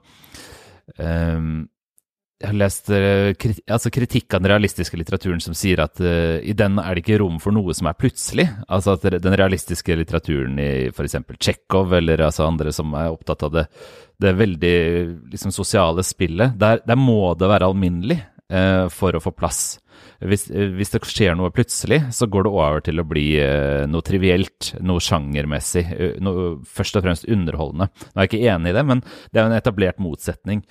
eh, 0.99 1.39
jeg 2.41 2.49
har 2.49 2.57
lest 2.59 2.89
uh, 2.91 3.31
altså 3.71 3.91
kritikk 3.93 4.33
av 4.35 4.41
den 4.43 4.51
realistiske 4.51 4.97
litteraturen 4.99 5.41
som 5.43 5.55
sier 5.55 5.79
at 5.83 5.99
uh, 6.03 6.41
i 6.43 6.55
den 6.57 6.79
er 6.81 6.95
det 6.95 7.03
ikke 7.05 7.21
rom 7.21 7.37
for 7.43 7.55
noe 7.55 7.75
som 7.77 7.87
er 7.87 7.97
plutselig. 7.99 8.47
Altså 8.67 8.97
at 8.97 9.05
den 9.23 9.37
realistiske 9.39 9.95
litteraturen 9.99 10.57
i 10.59 10.71
f.eks. 10.91 11.15
Tsjekhov 11.37 11.93
eller 12.01 12.25
altså 12.27 12.49
andre 12.49 12.73
som 12.75 12.91
er 12.99 13.13
opptatt 13.13 13.45
av 13.47 13.53
det, 13.55 13.67
det 14.19 14.33
veldig 14.39 14.75
liksom, 15.31 15.53
sosiale 15.55 16.03
spillet, 16.05 16.57
der, 16.59 16.83
der, 16.83 16.99
må 16.99 17.31
det 17.39 17.47
være 17.53 17.69
alminnelig 17.69 18.19
uh, 18.51 18.89
for 18.91 19.15
å 19.15 19.23
få 19.23 19.31
plass. 19.37 19.63
Hvis, 20.23 20.47
hvis, 20.49 20.91
det 20.91 21.03
skjer 21.07 21.37
noe 21.39 21.51
plutselig, 21.53 21.99
så 22.15 22.27
går 22.31 22.45
det 22.45 22.51
over 22.51 22.83
til 22.83 22.99
å 22.99 23.05
bli 23.07 23.25
noe 23.91 24.03
trivielt, 24.03 24.69
noe 24.83 25.03
sjangermessig, 25.03 25.83
noe 26.23 26.45
først 26.63 26.99
og 26.99 27.03
fremst 27.05 27.27
underholdende. 27.27 27.89
Nå 27.91 28.15
er 28.15 28.27
jeg 28.27 28.31
ikke 28.31 28.53
enig 28.55 28.71
i 28.71 28.77
det, 28.77 28.83
men 28.87 29.03
det 29.03 29.41
er 29.41 29.49
en 29.49 29.57
etablert 29.57 29.99
motsetning. 30.03 30.63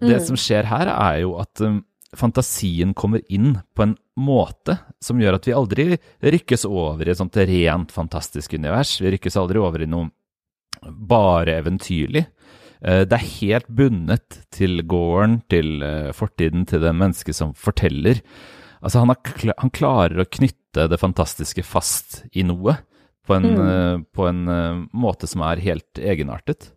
Det 0.00 0.16
mm. 0.18 0.24
som 0.26 0.38
skjer 0.38 0.68
her, 0.70 0.90
er 0.90 1.20
jo 1.22 1.36
at 1.42 1.62
um, 1.64 1.82
fantasien 2.16 2.94
kommer 2.94 3.22
inn 3.32 3.58
på 3.74 3.86
en 3.86 3.96
måte 4.18 4.78
som 5.02 5.20
gjør 5.20 5.38
at 5.38 5.48
vi 5.48 5.56
aldri 5.56 5.86
rykkes 6.22 6.66
over 6.68 7.06
i 7.06 7.12
et 7.12 7.20
sånt 7.20 7.38
rent 7.38 7.94
fantastisk 7.94 8.54
univers. 8.54 8.96
Vi 9.02 9.14
rykkes 9.14 9.38
aldri 9.40 9.62
over 9.62 9.82
i 9.82 9.90
noe 9.90 10.10
bare 10.84 11.58
eventyrlig. 11.60 12.26
Uh, 12.84 13.02
det 13.08 13.18
er 13.18 13.30
helt 13.40 13.70
bundet 13.72 14.40
til 14.54 14.82
gården, 14.88 15.40
til 15.50 15.78
uh, 15.82 16.12
fortiden, 16.16 16.66
til 16.68 16.84
det 16.84 16.94
mennesket 16.96 17.38
som 17.38 17.54
forteller. 17.56 18.20
Altså, 18.84 19.00
han, 19.00 19.14
har, 19.14 19.54
han, 19.62 19.72
klarer 19.72 20.20
å 20.20 20.28
knytte 20.28 20.88
det 20.90 21.00
fantastiske 21.00 21.64
fast 21.64 22.20
i 22.36 22.44
noe 22.44 22.76
på 23.24 23.38
en, 23.38 23.46
mm. 23.54 23.62
uh, 23.64 24.02
på 24.12 24.26
en 24.28 24.42
måte 24.92 25.30
som 25.30 25.46
er 25.46 25.62
helt 25.64 26.02
egenartet. 26.02 26.74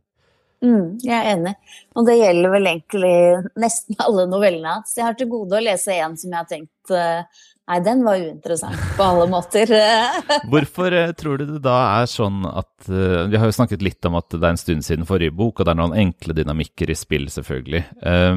Mm, 0.66 0.98
jeg 1.06 1.14
er 1.14 1.36
enig. 1.36 1.54
Og 1.94 2.08
det 2.08 2.16
gjelder 2.18 2.56
vel 2.56 2.72
egentlig 2.72 3.18
nesten 3.62 4.00
alle 4.06 4.26
novellene 4.32 4.80
hans. 4.80 4.96
Jeg 4.98 5.06
har 5.06 5.20
til 5.20 5.30
gode 5.30 5.60
å 5.60 5.64
lese 5.64 6.00
en 6.00 6.18
som 6.18 6.34
jeg 6.34 6.42
har 6.42 6.50
tenkt 6.50 6.96
uh, 6.96 7.46
Nei, 7.68 7.82
den 7.84 8.00
var 8.06 8.16
uinteressant 8.16 8.84
på 8.96 9.04
alle 9.04 9.26
måter. 9.28 9.68
Hvorfor 10.54 10.94
uh, 10.96 11.10
tror 11.20 11.42
du 11.42 11.50
det 11.50 11.60
da 11.66 11.76
er 12.00 12.08
sånn 12.08 12.46
at 12.48 12.88
uh, 12.88 13.28
Vi 13.28 13.36
har 13.36 13.44
jo 13.44 13.58
snakket 13.58 13.84
litt 13.84 14.08
om 14.08 14.16
at 14.16 14.32
det 14.32 14.40
er 14.40 14.56
en 14.56 14.62
stund 14.62 14.88
siden 14.88 15.04
forrige 15.10 15.36
bok, 15.36 15.60
og 15.60 15.68
det 15.68 15.74
er 15.74 15.82
noen 15.82 15.98
enkle 16.00 16.38
dynamikker 16.38 16.94
i 16.94 16.96
spill, 16.96 17.28
selvfølgelig. 17.28 17.84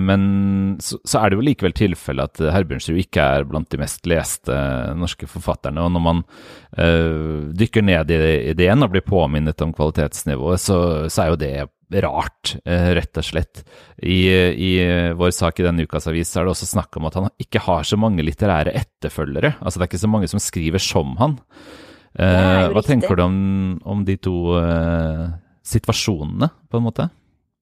men 0.03 0.23
så, 0.83 0.99
så, 1.07 1.21
er 1.21 1.31
det 1.31 1.39
jo 1.39 1.47
likevel 1.47 1.77
tilfellet 1.79 2.27
at 2.43 2.53
Herbjørnsrud 2.57 2.99
ikke 3.05 3.29
er 3.37 3.47
blant 3.47 3.71
de 3.71 3.79
mest 3.81 4.09
leste 4.11 4.57
norske 4.99 5.29
forfatterne. 5.31 5.85
Og 5.85 5.95
når 5.95 6.05
man 6.05 6.25
dykker 7.61 7.87
ned 7.87 8.11
i 8.11 8.55
det 8.57 8.65
igjen 8.67 8.83
og 8.83 8.91
blir 8.93 9.07
påminnet 9.07 9.63
om 9.63 9.73
kvalitetsnivået, 9.77 10.63
så, 10.63 10.81
så 11.07 11.23
er 11.23 11.31
jo 11.31 11.41
det 11.45 11.55
rart, 11.91 12.55
eh, 12.65 12.91
rett 12.97 13.21
og 13.21 13.27
slett. 13.27 13.63
I, 13.99 14.21
I, 14.55 14.71
vår 15.19 15.33
sak 15.35 15.61
i 15.61 15.67
denne 15.67 15.87
ukas 15.87 16.07
avis 16.11 16.33
er 16.37 16.47
det 16.47 16.55
også 16.55 16.69
snakk 16.71 16.97
om 17.01 17.09
at 17.11 17.19
han 17.19 17.29
ikke 17.43 17.63
har 17.67 17.87
så 17.89 17.99
mange 18.01 18.25
litterære 18.27 18.75
etterfølgere. 18.79 19.57
Altså 19.61 19.79
det 19.79 19.87
er 19.87 19.93
ikke 19.93 20.05
så 20.07 20.13
mange 20.13 20.31
som 20.31 20.43
skriver 20.43 20.83
som 20.83 21.17
han. 21.21 21.39
Hva 22.11 22.71
hva 22.75 22.83
tenker 22.83 23.15
du 23.15 23.23
om, 23.23 23.37
om 23.87 24.01
de 24.03 24.17
to 24.19 24.35
uh, 24.59 25.29
situasjonene, 25.63 26.49
på 26.67 26.81
en 26.81 26.87
måte? 26.89 27.07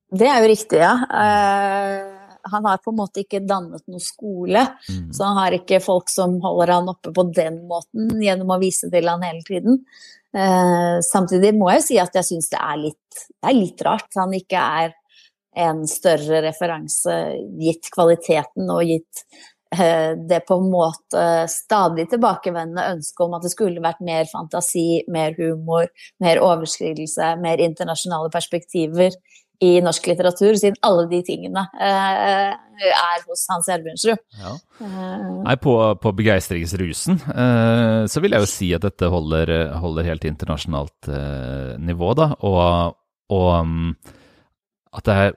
Det 0.08 0.24
er 0.24 0.40
jo 0.40 0.48
riktig, 0.48 0.80
ja. 0.80 0.94
Uh, 1.04 2.18
han 2.50 2.64
har 2.64 2.80
på 2.82 2.92
en 2.92 2.98
måte 2.98 3.22
ikke 3.22 3.42
dannet 3.44 3.84
noe 3.90 4.02
skole. 4.02 4.64
Mm. 4.88 5.08
Så 5.14 5.26
han 5.26 5.40
har 5.40 5.56
ikke 5.56 5.80
folk 5.84 6.10
som 6.12 6.38
holder 6.42 6.74
han 6.78 6.90
oppe 6.92 7.12
på 7.14 7.26
den 7.34 7.62
måten 7.70 8.14
gjennom 8.22 8.54
å 8.54 8.60
vise 8.62 8.90
til 8.92 9.10
han 9.10 9.24
hele 9.26 9.44
tiden. 9.46 9.82
Eh, 10.38 10.98
samtidig 11.02 11.54
må 11.58 11.70
jeg 11.72 11.84
si 11.86 11.98
at 11.98 12.14
jeg 12.14 12.26
syns 12.26 12.50
det, 12.52 12.62
det, 12.84 13.20
er 13.48 13.56
litt 13.56 13.84
rart 13.86 14.18
han 14.18 14.34
ikke 14.36 14.62
er 14.82 14.96
en 15.58 15.82
større 15.90 16.42
referanse 16.44 17.14
gitt 17.58 17.88
kvaliteten 17.94 18.68
og 18.70 18.84
gitt 18.86 19.24
eh, 19.74 20.12
det 20.30 20.44
på 20.46 20.60
en 20.60 20.68
måte 20.70 21.24
stadig 21.50 22.06
tilbakevendende 22.12 22.86
ønsket 22.92 23.24
om 23.24 23.34
at 23.38 23.48
det 23.48 23.54
skulle 23.56 23.82
vært 23.82 24.04
mer 24.04 24.28
fantasi, 24.30 25.02
mer 25.10 25.34
humor, 25.40 25.88
mer 26.22 26.42
overskridelse, 26.44 27.34
mer 27.42 27.64
internasjonale 27.64 28.30
perspektiver 28.34 29.16
i 29.64 29.70
norsk 29.82 30.06
litteratur, 30.06 30.54
siden 30.58 30.78
alle 30.86 31.08
de 31.10 31.18
tingene 31.26 31.64
uh, 31.66 32.50
er 32.88 33.24
hos 33.26 33.42
Hans 33.50 33.66
Gjermundsrud. 33.66 34.20
Ja. 34.38 34.52
Uh, 34.78 35.40
Nei, 35.42 35.56
på, 35.58 35.74
på 35.98 36.12
begeistringsrusen 36.20 37.18
uh, 37.26 38.06
så 38.06 38.22
vil 38.22 38.36
jeg 38.36 38.44
jo 38.44 38.50
si 38.50 38.70
at 38.76 38.86
dette 38.86 39.10
holder, 39.10 39.52
holder 39.82 40.06
helt 40.12 40.28
internasjonalt 40.28 41.10
nivå, 41.82 42.12
da. 42.18 42.30
Og, 42.46 42.94
og 43.34 43.48
um, 43.58 43.96
at 44.94 45.08
det 45.08 45.16
er 45.24 45.34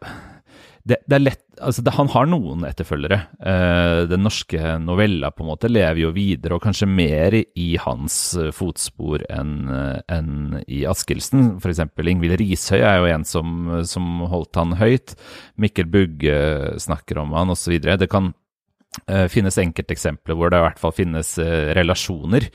det, 0.82 0.98
det, 1.06 1.16
er 1.16 1.22
lett 1.22 1.44
Altså, 1.62 1.84
det, 1.86 1.94
han 1.96 2.10
har 2.12 2.28
noen 2.30 2.66
etterfølgere. 2.68 3.18
Uh, 3.38 4.04
den 4.10 4.24
norske 4.26 4.76
novella 4.82 5.32
på 5.34 5.46
en 5.46 5.52
måte 5.52 5.70
lever 5.72 6.04
jo 6.04 6.12
videre, 6.16 6.58
og 6.58 6.66
kanskje 6.66 6.90
mer 6.90 7.38
i 7.38 7.70
hans 7.82 8.18
eh, 8.40 8.50
fotspor 8.56 9.24
enn 9.32 9.70
eh, 9.72 10.00
en 10.12 10.60
i 10.66 10.84
Askildsen. 10.90 11.56
F.eks. 11.62 11.84
Ingvild 12.12 12.38
Rishøi 12.42 12.80
er 12.80 13.00
jo 13.00 13.10
en 13.12 13.26
som, 13.28 13.70
som, 13.88 14.26
holdt 14.32 14.60
han 14.60 14.76
høyt. 14.80 15.16
Mikkel 15.62 15.90
Bugge 15.92 16.36
snakker 16.82 17.22
om 17.22 17.36
han, 17.38 17.54
osv. 17.54 17.78
Det 17.80 18.10
kan 18.12 18.32
uh, 18.34 19.28
finnes 19.32 19.60
enkelteksempler 19.62 20.38
hvor 20.38 20.52
det 20.52 20.60
i 20.60 20.68
hvert 20.68 20.82
fall 20.82 20.96
finnes 20.98 21.38
uh, 21.40 21.72
relasjoner 21.78 22.50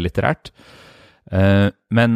litterært. 0.00 0.48
men 1.92 2.14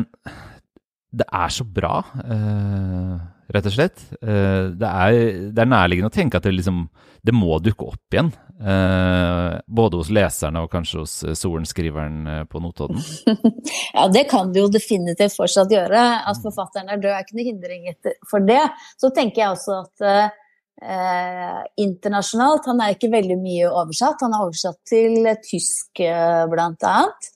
det 1.12 1.26
er 1.28 1.52
så 1.52 1.64
bra. 1.68 1.98
Eh, 2.24 3.16
rett 3.54 3.68
og 3.68 3.74
slett. 3.74 4.02
Eh, 4.22 4.72
det 4.78 4.88
er, 4.88 5.18
det 5.52 5.62
er 5.62 5.70
nærliggende 5.70 6.10
å 6.10 6.14
tenke 6.14 6.38
at 6.38 6.46
det, 6.46 6.54
liksom, 6.56 6.84
det 7.22 7.34
må 7.36 7.58
dukke 7.62 7.92
opp 7.92 8.16
igjen. 8.16 8.32
Eh, 8.62 9.54
både 9.66 9.98
hos 9.98 10.10
leserne 10.14 10.62
og 10.62 10.70
kanskje 10.70 11.00
hos 11.00 11.14
eh, 11.26 11.34
sorenskriveren 11.38 12.46
på 12.50 12.62
Notodden. 12.62 13.02
ja, 13.96 14.06
det 14.12 14.28
kan 14.30 14.52
det 14.54 14.62
jo 14.62 14.70
definitivt 14.70 15.34
fortsatt 15.38 15.72
gjøre. 15.74 16.04
At 16.22 16.38
mm. 16.38 16.44
forfatteren 16.46 16.92
er 16.92 17.02
død 17.02 17.10
er 17.10 17.26
ikke 17.26 17.40
noe 17.40 17.48
hindring 17.48 17.90
for 18.30 18.46
det. 18.46 18.62
Så 19.00 19.10
tenker 19.16 19.44
jeg 19.44 19.56
også 19.56 19.80
at 19.80 20.06
eh, 20.06 21.60
internasjonalt 21.82 22.66
Han 22.70 22.80
er 22.82 22.96
ikke 22.96 23.12
veldig 23.12 23.38
mye 23.42 23.68
oversatt. 23.70 24.22
Han 24.22 24.36
er 24.36 24.46
oversatt 24.46 24.80
til 24.88 25.30
tysk 25.46 26.02
blant 26.52 26.86
annet. 26.86 27.30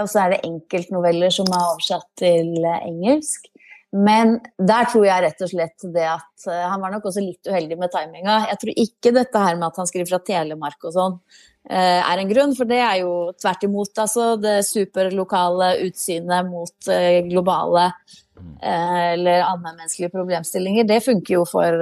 Og 0.00 0.06
så 0.06 0.22
er 0.22 0.34
det 0.34 0.44
enkeltnoveller 0.46 1.32
som 1.34 1.48
er 1.50 1.70
oversatt 1.72 2.06
til 2.20 2.52
engelsk. 2.62 3.48
Men 3.90 4.36
der 4.54 4.86
tror 4.90 5.04
jeg 5.08 5.22
rett 5.24 5.40
og 5.42 5.50
slett 5.50 5.86
det 5.94 6.06
at 6.06 6.44
uh, 6.46 6.66
Han 6.70 6.82
var 6.82 6.92
nok 6.94 7.08
også 7.10 7.24
litt 7.24 7.48
uheldig 7.50 7.78
med 7.80 7.90
timinga. 7.90 8.36
Jeg 8.52 8.62
tror 8.62 8.82
ikke 8.84 9.14
dette 9.16 9.42
her 9.42 9.58
med 9.58 9.66
at 9.70 9.80
han 9.82 9.90
skriver 9.90 10.12
fra 10.12 10.20
Telemark 10.22 10.86
og 10.86 10.94
sånn 10.94 11.16
uh, 11.18 11.98
er 11.98 12.22
en 12.22 12.30
grunn, 12.30 12.54
for 12.54 12.70
det 12.70 12.78
er 12.86 13.00
jo 13.02 13.14
tvert 13.40 13.66
imot. 13.66 13.92
Altså 13.98 14.32
det 14.38 14.60
superlokale 14.68 15.72
utsynet 15.88 16.50
mot 16.50 16.90
uh, 16.92 17.20
globale 17.30 17.90
eller 18.64 19.42
allmennmenneskelige 19.44 20.14
problemstillinger. 20.14 20.86
Det 20.88 21.02
funker 21.04 21.34
jo 21.34 21.42
for 21.44 21.74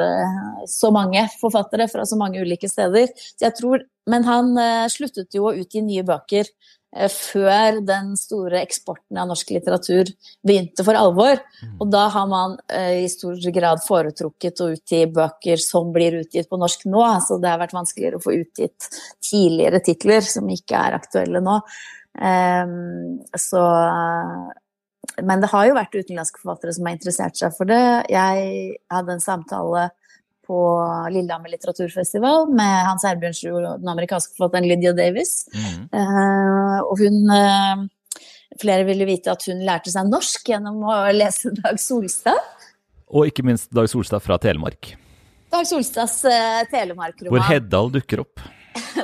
så 0.66 0.88
mange 0.90 1.20
forfattere 1.38 1.86
fra 1.86 2.02
så 2.02 2.18
mange 2.18 2.42
ulike 2.42 2.66
steder. 2.66 3.12
Så 3.14 3.44
jeg 3.44 3.54
tror, 3.60 3.84
men 4.10 4.26
han 4.26 4.50
sluttet 4.90 5.36
jo 5.38 5.44
å 5.46 5.52
utgi 5.54 5.84
nye 5.86 6.02
bøker 6.08 6.50
Eh, 6.50 6.77
før 7.12 7.82
den 7.84 8.14
store 8.16 8.62
eksporten 8.64 9.18
av 9.20 9.28
norsk 9.28 9.50
litteratur 9.52 10.08
begynte 10.46 10.84
for 10.86 10.96
alvor. 10.96 11.36
Mm. 11.60 11.74
Og 11.84 11.90
da 11.92 12.06
har 12.14 12.30
man 12.30 12.56
eh, 12.72 13.04
i 13.04 13.10
stor 13.12 13.36
grad 13.54 13.82
foretrukket 13.84 14.62
å 14.64 14.70
utgi 14.72 15.02
bøker 15.12 15.60
som 15.60 15.92
blir 15.92 16.16
utgitt 16.22 16.48
på 16.48 16.60
norsk 16.60 16.86
nå. 16.88 17.04
Så 17.26 17.36
det 17.42 17.52
har 17.52 17.60
vært 17.60 17.76
vanskeligere 17.76 18.20
å 18.20 18.24
få 18.24 18.38
utgitt 18.40 18.88
tidligere 19.20 19.82
titler 19.84 20.24
som 20.24 20.48
ikke 20.52 20.80
er 20.80 20.96
aktuelle 20.96 21.44
nå. 21.44 21.60
Um, 22.18 23.20
så 23.38 23.62
Men 25.22 25.42
det 25.42 25.52
har 25.52 25.68
jo 25.68 25.76
vært 25.76 25.94
utenlandske 25.94 26.40
forfattere 26.40 26.72
som 26.74 26.88
har 26.88 26.96
interessert 26.96 27.36
seg 27.38 27.52
for 27.56 27.68
det. 27.68 28.08
Jeg 28.10 28.78
hadde 28.90 29.14
en 29.14 29.22
samtale 29.22 29.90
på 30.48 30.58
Lillehammer 31.12 31.52
litteraturfestival 31.52 32.48
med 32.56 32.74
Hans 32.88 33.04
Herbjørnsrud 33.06 33.60
og 33.60 33.82
den 33.82 33.92
amerikanske 33.92 34.34
forfatteren 34.36 34.68
Lydia 34.68 34.94
Davis. 34.96 35.42
Mm. 35.52 35.86
Uh, 35.92 36.78
og 36.88 37.04
hun 37.04 37.22
uh, 37.32 37.86
Flere 38.58 38.82
ville 38.88 39.04
vite 39.06 39.30
at 39.30 39.44
hun 39.46 39.60
lærte 39.62 39.92
seg 39.92 40.08
norsk 40.08 40.48
gjennom 40.50 40.80
å 40.88 40.94
lese 41.14 41.52
Dag 41.60 41.76
Solstad. 41.78 42.40
Og 43.12 43.28
ikke 43.28 43.44
minst 43.46 43.68
Dag 43.76 43.86
Solstad 43.92 44.24
fra 44.24 44.38
Telemark. 44.42 44.94
Dag 45.52 45.68
Solstads 45.68 46.22
uh, 46.26 46.64
Telemark-roman. 46.72 47.36
Hvor 47.36 47.44
Heddal 47.46 47.92
dukker 47.94 48.24
opp. 48.24 48.42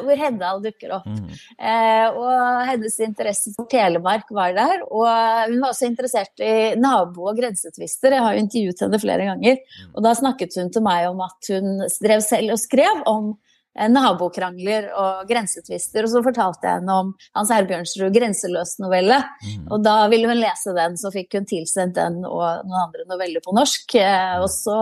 Hvor 0.06 0.20
Heddal 0.20 0.62
dukker 0.64 0.96
opp. 0.98 1.08
Mm. 1.08 1.30
Eh, 1.58 2.18
og 2.18 2.64
hennes 2.68 2.98
interesse 3.06 3.54
for 3.56 3.68
Telemark 3.70 4.30
var 4.34 4.54
der. 4.56 4.84
Og 4.88 5.06
hun 5.06 5.60
var 5.62 5.70
også 5.70 5.88
interessert 5.88 6.44
i 6.44 6.74
nabo- 6.80 7.28
og 7.30 7.40
grensetvister. 7.40 8.16
Jeg 8.16 8.26
har 8.26 8.36
jo 8.36 8.44
intervjuet 8.44 8.84
henne 8.86 9.02
flere 9.02 9.30
ganger. 9.30 9.58
Mm. 9.62 9.90
Og 9.94 10.06
da 10.06 10.14
snakket 10.18 10.60
hun 10.60 10.70
til 10.74 10.86
meg 10.86 11.08
om 11.10 11.24
at 11.24 11.52
hun 11.54 11.82
drev 12.04 12.24
selv 12.24 12.56
og 12.56 12.62
skrev 12.62 13.04
om 13.10 13.34
nabokrangler 13.74 14.88
og 14.94 15.28
grensetvister. 15.28 16.06
Og 16.06 16.12
så 16.12 16.22
fortalte 16.24 16.68
jeg 16.68 16.80
henne 16.80 16.98
om 17.02 17.12
Hans 17.34 17.52
Herbjørnsrud 17.54 18.14
'Grenseløs'-novelle. 18.14 19.18
Mm. 19.44 19.66
Og 19.74 19.84
da 19.84 19.96
ville 20.12 20.30
hun 20.30 20.40
lese 20.40 20.74
den, 20.76 20.98
så 21.00 21.10
fikk 21.14 21.38
hun 21.38 21.48
tilsendt 21.50 21.98
den 21.98 22.20
og 22.24 22.64
noen 22.66 22.80
andre 22.86 23.06
noveller 23.10 23.44
på 23.44 23.54
norsk. 23.56 23.96
Eh, 23.98 24.36
og 24.40 24.48
så 24.52 24.78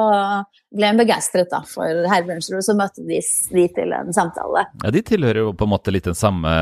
ble 0.73 0.93
hun 0.93 1.01
begeistret 1.01 1.51
da 1.53 1.63
for 1.69 2.07
Herbjørnsrud, 2.13 2.61
så 2.65 2.77
møtte 2.77 3.05
de, 3.09 3.21
de 3.57 3.67
til 3.77 3.97
en 3.97 4.13
samtale. 4.17 4.67
Ja, 4.85 4.95
De 4.95 5.05
tilhører 5.07 5.47
jo 5.47 5.57
på 5.57 5.69
en 5.69 5.75
måte 5.75 5.95
litt 5.95 6.09
den 6.09 6.19
samme 6.19 6.53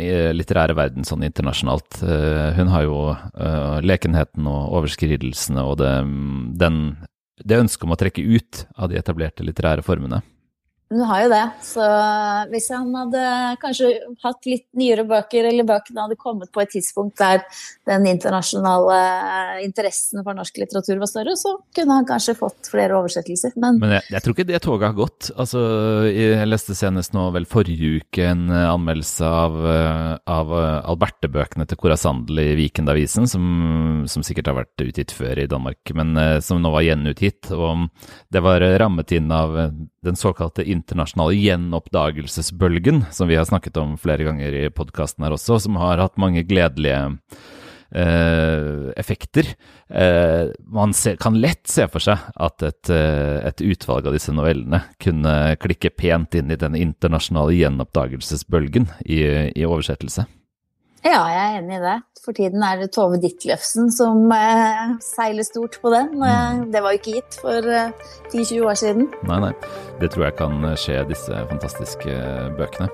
eh, 0.00 0.32
litterære 0.36 0.76
verden 0.76 1.06
sånn 1.06 1.24
internasjonalt. 1.26 2.00
Hun 2.54 2.70
har 2.70 2.84
jo 2.84 2.98
uh, 3.14 3.80
lekenheten 3.84 4.46
og 4.48 4.76
overskridelsene 4.78 5.62
og 5.64 5.78
det, 5.80 5.92
den, 6.60 6.78
det 7.44 7.58
ønsket 7.64 7.86
om 7.86 7.94
å 7.94 7.98
trekke 8.00 8.24
ut 8.24 8.64
av 8.76 8.90
de 8.90 8.98
etablerte 9.00 9.46
litterære 9.46 9.84
formene. 9.86 10.22
Hun 10.92 11.00
har 11.08 11.22
jo 11.24 11.30
det. 11.32 11.44
Så 11.64 11.84
hvis 12.52 12.66
han 12.74 12.90
hadde 12.94 13.22
kanskje 13.62 13.88
hatt 14.22 14.48
litt 14.48 14.66
nyere 14.76 15.06
bøker, 15.08 15.48
eller 15.48 15.66
bøkene 15.66 16.04
hadde 16.04 16.18
kommet 16.20 16.52
på 16.52 16.60
et 16.60 16.74
tidspunkt 16.76 17.16
der 17.18 17.40
den 17.88 18.04
internasjonale 18.10 18.98
interessen 19.64 20.20
for 20.22 20.36
norsk 20.36 20.60
litteratur 20.60 21.00
var 21.00 21.10
større, 21.10 21.36
så 21.40 21.54
kunne 21.74 21.98
han 21.98 22.08
kanskje 22.08 22.36
fått 22.38 22.68
flere 22.70 22.98
oversettelser. 22.98 23.56
Men, 23.56 23.80
Men 23.82 23.96
jeg, 23.96 24.06
jeg, 24.12 24.24
tror 24.24 24.36
ikke 24.36 24.48
det 24.50 24.60
toget 24.66 24.88
har 24.90 24.98
gått. 24.98 25.30
Altså, 25.32 25.64
jeg 26.10 26.50
leste 26.50 26.76
senest 26.78 27.16
nå 27.16 27.26
vel 27.34 27.48
forrige 27.48 28.04
uke 28.04 28.28
en 28.28 28.44
anmeldelse 28.52 29.32
av, 29.40 29.58
av 30.30 30.54
Alberte-bøkene 30.92 31.66
til 31.70 31.80
Cora 31.80 31.96
Sandel 31.98 32.44
i 32.44 32.48
Vikendavisen, 32.60 33.26
som, 33.30 34.04
som 34.10 34.26
sikkert 34.26 34.52
har 34.52 34.60
vært 34.60 34.84
utgitt 34.84 35.16
før 35.16 35.42
i 35.42 35.48
Danmark, 35.50 35.96
men 35.96 36.14
eh, 36.20 36.38
som 36.44 36.60
nå 36.62 36.70
var 36.74 36.84
gjenutgitt. 36.86 37.50
Og 37.56 37.88
det 38.32 38.44
var 38.44 38.62
rammet 38.84 39.16
inn 39.16 39.32
av 39.34 39.56
den 40.04 40.18
såkalte 40.20 40.64
internasjonale 40.68 41.34
gjenoppdagelsesbølgen, 41.38 43.04
som 43.14 43.30
vi 43.30 43.38
har 43.38 43.48
snakket 43.48 43.78
om 43.80 43.98
flere 44.00 44.26
ganger 44.28 44.56
i 44.64 44.70
podkasten 44.72 45.26
her 45.26 45.36
også, 45.36 45.58
som 45.66 45.78
har 45.80 46.02
hatt 46.02 46.20
mange 46.20 46.44
gledelige 46.46 47.00
eh, 47.94 48.90
effekter. 49.00 49.54
Eh, 49.88 50.52
man 50.66 50.94
kan 51.20 51.40
lett 51.40 51.66
se 51.70 51.88
for 51.88 52.04
seg 52.04 52.20
at 52.34 52.64
et, 52.66 52.92
eh, 52.92 53.40
et, 53.48 53.64
utvalg 53.64 54.06
av 54.06 54.16
disse 54.16 54.34
novellene 54.34 54.82
kunne 55.02 55.34
klikke 55.62 55.94
pent 55.96 56.36
inn 56.38 56.52
i 56.52 56.60
den 56.60 56.76
internasjonale 56.78 57.56
gjenoppdagelsesbølgen 57.56 58.90
i, 59.06 59.20
i 59.54 59.68
oversettelse. 59.68 60.26
Ja, 61.04 61.20
jeg 61.28 61.44
er 61.44 61.58
enig 61.58 61.76
i 61.76 61.84
det. 61.84 61.98
For 62.24 62.32
tiden 62.32 62.62
er 62.64 62.78
det 62.80 62.88
Tove 62.96 63.18
Ditlevsen 63.20 63.90
som 63.92 64.30
eh, 64.32 64.94
seiler 65.04 65.44
stort 65.44 65.76
på 65.82 65.92
den. 65.92 66.14
Mm. 66.16 66.70
Det 66.72 66.80
var 66.80 66.94
jo 66.94 67.00
ikke 67.02 67.18
gitt 67.18 67.36
for 67.42 67.68
eh, 67.68 67.92
10-20 68.30 68.64
år 68.64 68.78
siden. 68.80 69.10
Nei, 69.28 69.38
nei. 69.44 69.52
Det 70.00 70.08
tror 70.14 70.30
jeg 70.30 70.38
kan 70.40 70.64
skje, 70.80 71.02
disse 71.10 71.44
fantastiske 71.52 72.08
eh, 72.08 72.48
bøkene. 72.56 72.88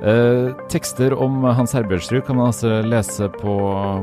Eh, 0.00 0.54
tekster 0.72 1.12
om 1.12 1.42
Hans 1.44 1.74
Herbjørnsrud 1.76 2.22
kan 2.24 2.38
man 2.38 2.52
altså 2.54 2.78
lese 2.86 3.26
på 3.34 3.56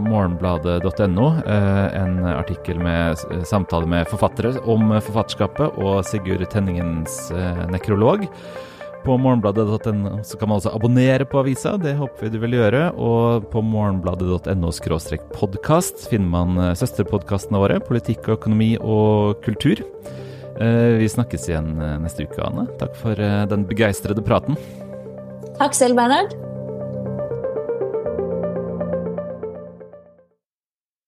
morgenbladet.no. 0.05 1.29
Eh, 1.41 1.85
en 2.03 2.19
artikkel 2.35 2.83
med 2.83 3.17
samtale 3.47 3.89
med 3.89 4.11
forfattere 4.11 4.57
om 4.69 4.91
forfatterskapet 4.99 5.79
og 5.79 6.03
Sigurd 6.05 6.45
Tenningens 6.51 7.31
eh, 7.31 7.63
nekrolog. 7.71 8.27
På 9.07 9.15
morgenbladet.no 9.15 10.17
så 10.23 10.37
kan 10.37 10.49
man 10.49 10.59
også 10.59 10.73
abonnere 10.75 11.23
på 11.23 11.39
avisa, 11.39 11.77
det 11.79 11.93
håper 11.95 12.25
vi 12.25 12.31
du 12.33 12.41
vil 12.43 12.57
gjøre. 12.57 12.89
Og 12.99 13.45
på 13.53 13.63
morgenbladet.no 13.63 14.71
podkast 15.31 16.09
finner 16.11 16.27
man 16.33 16.59
eh, 16.59 16.73
søsterpodkastene 16.75 17.61
våre, 17.61 17.79
politikk 17.79 18.27
og 18.27 18.41
økonomi 18.41 18.73
og 18.81 19.39
kultur. 19.47 19.85
Vi 20.57 21.05
snakkes 21.05 21.43
igjen 21.51 21.75
neste 22.01 22.25
uke, 22.25 22.41
Anne. 22.41 22.65
Takk 22.81 22.97
for 22.97 23.13
den 23.13 23.67
begeistrede 23.69 24.25
praten. 24.25 24.57
Takk 25.61 25.77
selv, 25.77 26.01
Bernhard. 26.01 26.33